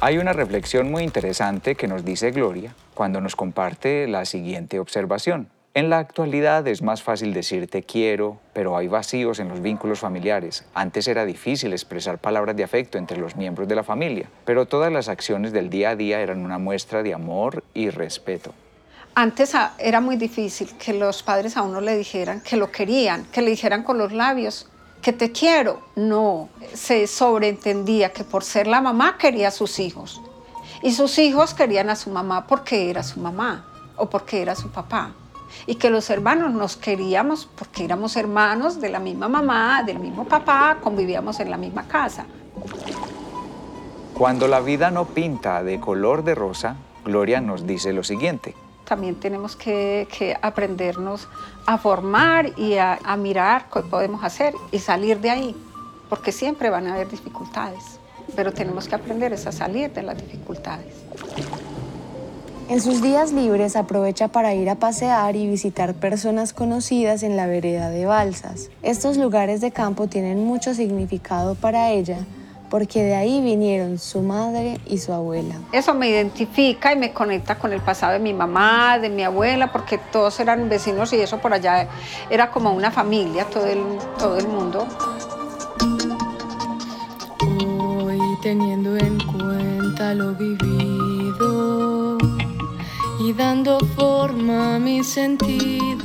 Hay 0.01 0.19
una 0.19 0.33
reflexión 0.33 0.91
muy 0.91 1.03
interesante 1.03 1.75
que 1.75 1.89
nos 1.89 2.05
dice 2.05 2.31
Gloria 2.31 2.75
cuando 2.95 3.21
nos 3.21 3.35
comparte 3.35 4.07
la 4.07 4.25
siguiente 4.25 4.79
observación. 4.79 5.49
En 5.77 5.91
la 5.91 5.99
actualidad 5.99 6.67
es 6.69 6.81
más 6.81 7.03
fácil 7.03 7.35
decir 7.35 7.69
te 7.69 7.83
quiero, 7.83 8.39
pero 8.55 8.79
hay 8.79 8.89
vacíos 8.89 9.41
en 9.41 9.49
los 9.51 9.61
vínculos 9.61 9.99
familiares. 9.99 10.65
Antes 10.73 11.07
era 11.07 11.27
difícil 11.27 11.75
expresar 11.75 12.17
palabras 12.17 12.57
de 12.57 12.65
afecto 12.65 12.97
entre 12.97 13.19
los 13.19 13.37
miembros 13.37 13.69
de 13.69 13.75
la 13.75 13.85
familia, 13.85 14.27
pero 14.47 14.65
todas 14.65 14.91
las 14.91 15.11
acciones 15.11 15.53
del 15.53 15.69
día 15.69 15.91
a 15.91 15.95
día 15.97 16.21
eran 16.21 16.43
una 16.43 16.57
muestra 16.57 17.03
de 17.03 17.13
amor 17.13 17.63
y 17.75 17.91
respeto. 17.91 18.55
Antes 19.15 19.55
a- 19.55 19.75
era 19.79 20.01
muy 20.01 20.17
difícil 20.17 20.71
que 20.79 20.95
los 20.95 21.23
padres 21.23 21.59
a 21.59 21.63
uno 21.63 21.83
le 21.83 21.95
dijeran 21.99 22.41
que 22.41 22.57
lo 22.57 22.73
querían, 22.73 23.27
que 23.27 23.43
le 23.43 23.51
dijeran 23.51 23.83
con 23.83 23.99
los 23.99 24.13
labios 24.15 24.71
que 25.03 25.13
te 25.13 25.31
quiero. 25.31 25.83
No, 25.95 26.49
se 26.73 27.07
sobreentendía 27.07 28.15
que 28.15 28.25
por 28.25 28.45
ser 28.45 28.67
la 28.67 28.81
mamá 28.81 29.19
quería 29.19 29.49
a 29.49 29.51
sus 29.51 29.79
hijos. 29.79 30.23
Y 30.83 30.93
sus 30.93 31.19
hijos 31.19 31.53
querían 31.53 31.91
a 31.91 31.97
su 31.97 32.09
mamá 32.09 32.47
porque 32.47 32.89
era 32.89 33.03
su 33.03 33.21
mamá 33.21 33.67
o 33.99 34.09
porque 34.09 34.41
era 34.41 34.55
su 34.55 34.71
papá. 34.71 35.13
Y 35.67 35.77
que 35.77 35.91
los 35.91 36.11
hermanos 36.11 36.53
nos 36.53 36.77
queríamos 36.77 37.47
porque 37.47 37.85
éramos 37.85 38.17
hermanos 38.17 38.81
de 38.81 38.91
la 38.91 38.99
misma 38.99 39.29
mamá, 39.29 39.83
del 39.83 39.99
mismo 39.99 40.25
papá, 40.25 40.79
convivíamos 40.83 41.41
en 41.41 41.51
la 41.51 41.57
misma 41.57 41.89
casa. 41.89 42.27
Cuando 44.15 44.49
la 44.49 44.61
vida 44.61 44.91
no 44.91 45.05
pinta 45.07 45.63
de 45.63 45.79
color 45.81 46.25
de 46.25 46.35
rosa, 46.35 46.77
Gloria 47.05 47.41
nos 47.41 47.67
dice 47.67 47.93
lo 47.93 48.03
siguiente. 48.03 48.55
también 48.87 49.17
tenemos 49.17 49.57
que, 49.57 50.07
que 50.17 50.37
aprendernos 50.41 51.29
a 51.67 51.77
formar 51.77 52.53
y 52.57 52.77
a, 52.77 52.99
a 53.05 53.17
mirar 53.17 53.67
qué 53.73 53.81
podemos 53.81 54.23
hacer 54.25 54.55
y 54.71 54.79
salir 54.79 55.21
de 55.21 55.31
ahí, 55.31 55.57
porque 56.09 56.31
siempre 56.33 56.71
van 56.71 56.87
a 56.87 56.95
haber 56.95 57.09
dificultades, 57.09 57.99
pero 58.37 58.53
tenemos 58.53 58.87
que 58.89 58.95
aprender 58.95 59.33
es 59.33 59.47
a 59.47 59.53
salir 59.53 59.93
de 59.93 60.03
las 60.03 60.17
dificultades. 60.17 60.95
En 62.69 62.81
sus 62.81 63.01
días 63.01 63.31
libres 63.31 63.77
aprovecha 63.77 64.27
para 64.27 64.53
ir 64.55 64.69
a 64.69 64.75
pasear 64.75 65.37
y 65.37 65.47
visitar 65.47 65.95
personas 65.95 66.53
conocidas 66.53 67.23
en 67.23 67.37
la 67.37 67.47
vereda 67.47 67.91
de 67.91 68.07
Balsas. 68.07 68.71
Estos 68.83 69.17
lugares 69.19 69.61
de 69.61 69.71
campo 69.71 70.09
tienen 70.09 70.45
mucho 70.45 70.75
significado 70.75 71.55
para 71.55 71.93
ella 71.93 72.19
porque 72.69 73.05
de 73.05 73.15
ahí 73.15 73.41
vinieron 73.41 74.01
su 74.01 74.21
madre 74.21 74.81
y 74.85 74.99
su 74.99 75.13
abuela. 75.13 75.55
Eso 75.71 75.95
me 75.95 76.09
identifica 76.09 76.93
y 76.93 76.97
me 76.97 77.13
conecta 77.13 77.57
con 77.57 77.73
el 77.73 77.81
pasado 77.81 78.15
de 78.15 78.19
mi 78.19 78.35
mamá, 78.35 78.99
de 78.99 79.11
mi 79.11 79.23
abuela, 79.23 79.71
porque 79.71 79.99
todos 79.99 80.41
eran 80.41 80.69
vecinos 80.69 81.13
y 81.13 81.21
eso 81.21 81.39
por 81.39 81.55
allá 81.55 81.87
era 82.31 82.51
como 82.51 82.73
una 82.73 82.91
familia, 82.91 83.45
todo 83.45 83.67
el, 83.67 83.85
todo 84.19 84.39
el 84.39 84.49
mundo. 84.49 84.89
Hoy 87.41 88.21
teniendo 88.43 88.97
en 88.97 89.19
cuenta 89.21 90.15
lo 90.15 90.35
vivido 90.35 91.96
y 93.27 93.33
dando 93.33 93.81
forma 93.97 94.77
a 94.77 94.79
mis 94.79 95.09
sentidos, 95.09 95.99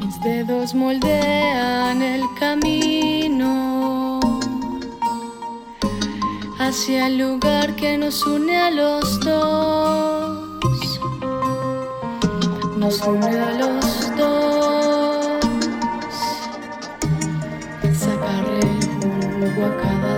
mis 0.00 0.20
dedos 0.22 0.74
moldean 0.74 2.00
el 2.00 2.22
camino 2.40 4.18
hacia 6.58 7.08
el 7.08 7.18
lugar 7.18 7.76
que 7.76 7.98
nos 7.98 8.26
une 8.26 8.56
a 8.56 8.70
los 8.70 9.20
dos, 9.20 10.58
nos 12.78 13.02
une 13.02 13.38
a 13.38 13.52
los 13.52 14.16
dos. 14.16 15.44
Sacarle 17.92 18.60
el 18.60 19.52
jugo 19.52 19.66
a 19.66 19.76
cada 19.82 20.17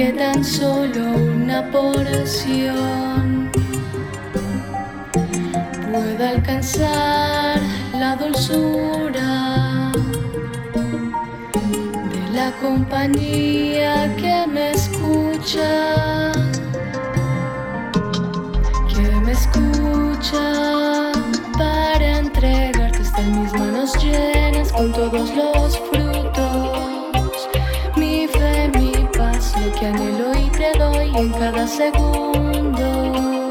que 0.00 0.14
tan 0.14 0.42
solo 0.42 1.12
una 1.12 1.70
porción 1.70 3.50
pueda 5.92 6.30
alcanzar 6.30 7.60
la 7.92 8.16
dulzura 8.16 9.92
de 12.12 12.32
la 12.32 12.50
compañía 12.62 14.16
que 14.16 14.46
me 14.46 14.70
escucha 14.70 16.32
que 18.88 19.06
me 19.26 19.32
escucha 19.32 21.12
para 21.58 22.18
entregarte 22.20 23.02
están 23.02 23.42
mis 23.42 23.52
manos 23.52 23.92
llenas 24.02 24.72
con 24.72 24.92
todos 24.92 25.28
los 25.36 25.89
que 29.80 29.86
anhelo 29.86 30.34
y 30.38 30.50
te 30.50 30.78
doy 30.78 31.10
en 31.16 31.30
cada 31.30 31.66
segundo. 31.66 33.50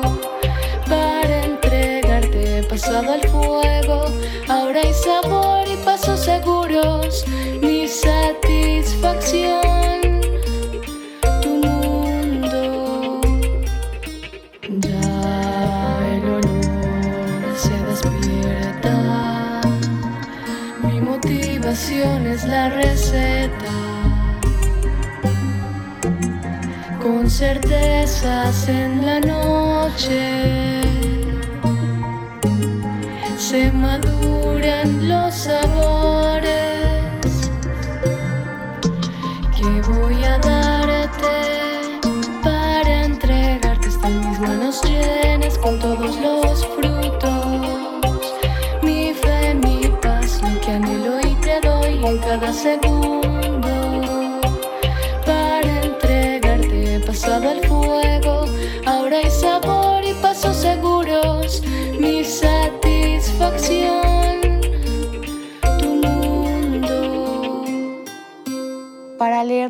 Para 0.88 1.44
entregarte 1.44 2.64
pasado 2.70 3.14
al 3.14 3.28
fuego 3.28 4.06
ahora 4.48 4.80
hay 4.82 4.94
sabor 4.94 5.39
certezas 28.52 28.79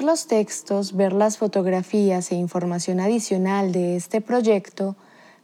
los 0.03 0.27
textos, 0.27 0.95
ver 0.95 1.13
las 1.13 1.37
fotografías 1.37 2.31
e 2.31 2.35
información 2.35 2.99
adicional 2.99 3.71
de 3.71 3.95
este 3.95 4.21
proyecto, 4.21 4.95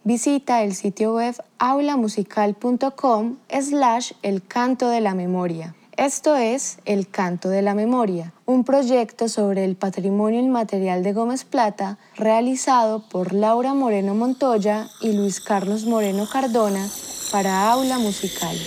visita 0.03 0.63
el 0.63 0.75
sitio 0.75 1.15
web 1.15 1.35
aulamusical.com 1.59 3.37
slash 3.49 4.11
el 4.21 4.45
canto 4.45 4.89
de 4.89 5.01
la 5.01 5.13
memoria. 5.13 5.75
Esto 5.97 6.35
es 6.35 6.79
El 6.83 7.07
Canto 7.07 7.47
de 7.47 7.61
la 7.61 7.73
Memoria, 7.73 8.33
un 8.45 8.65
proyecto 8.65 9.29
sobre 9.29 9.63
el 9.63 9.77
patrimonio 9.77 10.41
inmaterial 10.41 11.03
de 11.03 11.13
Gómez 11.13 11.45
Plata 11.45 11.97
realizado 12.17 13.07
por 13.07 13.33
Laura 13.33 13.73
Moreno 13.73 14.13
Montoya 14.13 14.89
y 14.99 15.13
Luis 15.13 15.39
Carlos 15.39 15.85
Moreno 15.85 16.27
Cardona 16.29 16.85
para 17.31 17.71
Aula 17.71 17.97
Musical. 17.97 18.57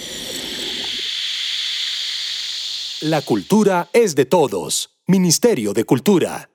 La 3.02 3.20
cultura 3.20 3.88
es 3.92 4.14
de 4.14 4.24
todos. 4.24 4.97
Ministerio 5.10 5.72
de 5.72 5.84
Cultura. 5.84 6.50